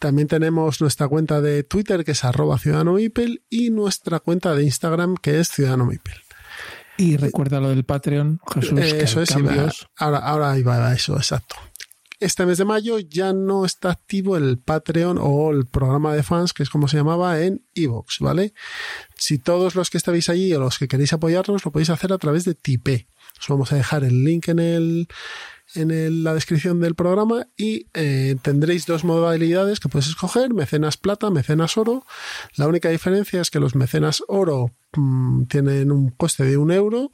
[0.02, 5.16] También tenemos nuestra cuenta de Twitter, que es arroba ciudadanomipel, y nuestra cuenta de Instagram,
[5.16, 6.16] que es ciudadanomipel.
[6.98, 8.80] Y recuerda lo del Patreon, Jesús.
[8.80, 11.56] que Eso es, iba- ahora, ahora iba a eso, exacto.
[12.20, 16.54] Este mes de mayo ya no está activo el Patreon o el programa de fans,
[16.54, 18.54] que es como se llamaba, en Evox, ¿vale?
[19.16, 22.18] Si todos los que estáis allí o los que queréis apoyarnos, lo podéis hacer a
[22.18, 23.08] través de Tipe.
[23.40, 25.08] Os vamos a dejar el link en el
[25.76, 30.98] en el- la descripción del programa y eh, tendréis dos modalidades que podéis escoger, mecenas
[30.98, 32.06] plata, mecenas oro.
[32.56, 37.14] La única diferencia es que los mecenas oro mm, tienen un coste de un euro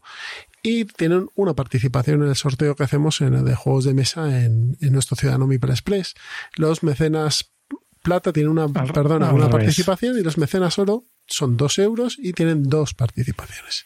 [0.64, 4.44] y tienen una participación en el sorteo que hacemos en el de juegos de mesa
[4.44, 6.16] en, en nuestro Ciudadano Mipel Express.
[6.56, 7.52] Los mecenas
[8.02, 12.16] plata tienen una, Al- perdona, al una participación y los mecenas oro son dos euros
[12.18, 13.86] y tienen dos participaciones.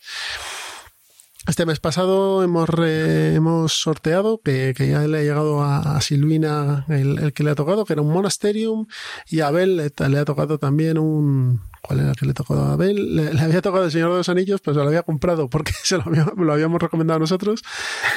[1.48, 6.02] Este mes pasado hemos, re- hemos sorteado, que, que ya le ha llegado a, a
[6.02, 8.86] Silvina el, el que le ha tocado, que era un Monasterium,
[9.28, 11.62] y a Abel le, le ha tocado también un...
[11.82, 13.16] ¿Cuál era el que le tocó a Abel?
[13.16, 15.72] Le, le había tocado el Señor de los Anillos, pues se lo había comprado porque
[15.84, 17.64] se lo, había- lo habíamos recomendado nosotros.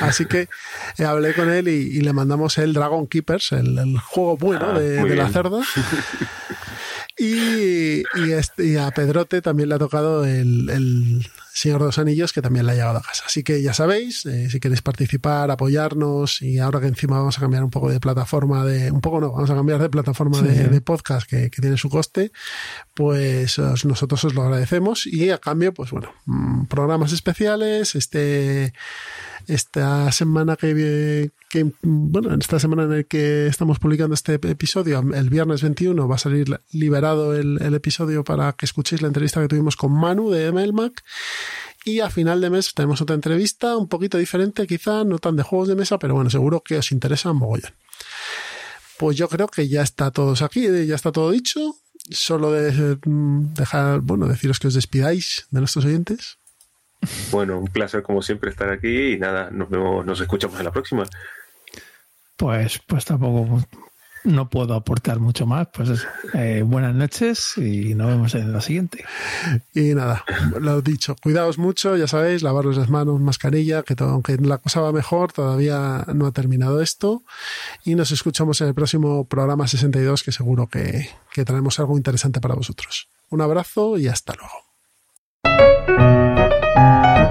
[0.00, 0.48] Así que
[0.98, 4.66] eh, hablé con él y, y le mandamos el Dragon Keepers, el, el juego bueno
[4.72, 5.60] Ah, de, de la cerda.
[7.16, 11.24] Y, y, este- y a Pedrote también le ha tocado el, el
[11.56, 13.22] Señor de los Anillos, que también le ha llegado a casa.
[13.26, 17.40] Así que ya sabéis, eh, si queréis participar, apoyarnos, y ahora que encima vamos a
[17.40, 20.46] cambiar un poco de plataforma de, un poco no, vamos a cambiar de plataforma Sí,
[20.46, 20.68] de, sí.
[20.70, 22.32] de podcast que, que tiene su coste,
[22.94, 28.72] pues os- nosotros os lo agradecemos y a cambio, pues bueno, mm, programas especiales, este,
[29.46, 31.30] esta semana que,
[31.82, 36.14] bueno, en esta semana en el que estamos publicando este episodio, el viernes 21 va
[36.14, 40.50] a salir liberado el, episodio para que escuchéis la entrevista que tuvimos con Manu de
[40.52, 41.02] MLMAC
[41.84, 45.42] Y a final de mes tenemos otra entrevista, un poquito diferente, quizá no tan de
[45.42, 47.72] juegos de mesa, pero bueno, seguro que os interesa mogollón.
[48.98, 51.76] Pues yo creo que ya está todo aquí, ya está todo dicho.
[52.10, 56.38] Solo mm, dejar, bueno, deciros que os despidáis de nuestros oyentes.
[57.30, 60.72] Bueno, un placer como siempre estar aquí y nada, nos vemos, nos escuchamos en la
[60.72, 61.04] próxima.
[62.36, 63.60] Pues, pues tampoco
[64.24, 65.68] no puedo aportar mucho más.
[65.72, 69.04] Pues eh, buenas noches y nos vemos en la siguiente.
[69.74, 70.24] Y nada,
[70.58, 74.80] lo dicho, cuidaos mucho, ya sabéis, lavaros las manos, mascarilla, que todo, aunque la cosa
[74.80, 77.22] va mejor, todavía no ha terminado esto.
[77.84, 82.40] Y nos escuchamos en el próximo programa 62, que seguro que, que traemos algo interesante
[82.40, 83.08] para vosotros.
[83.30, 86.13] Un abrazo y hasta luego.
[86.76, 87.23] you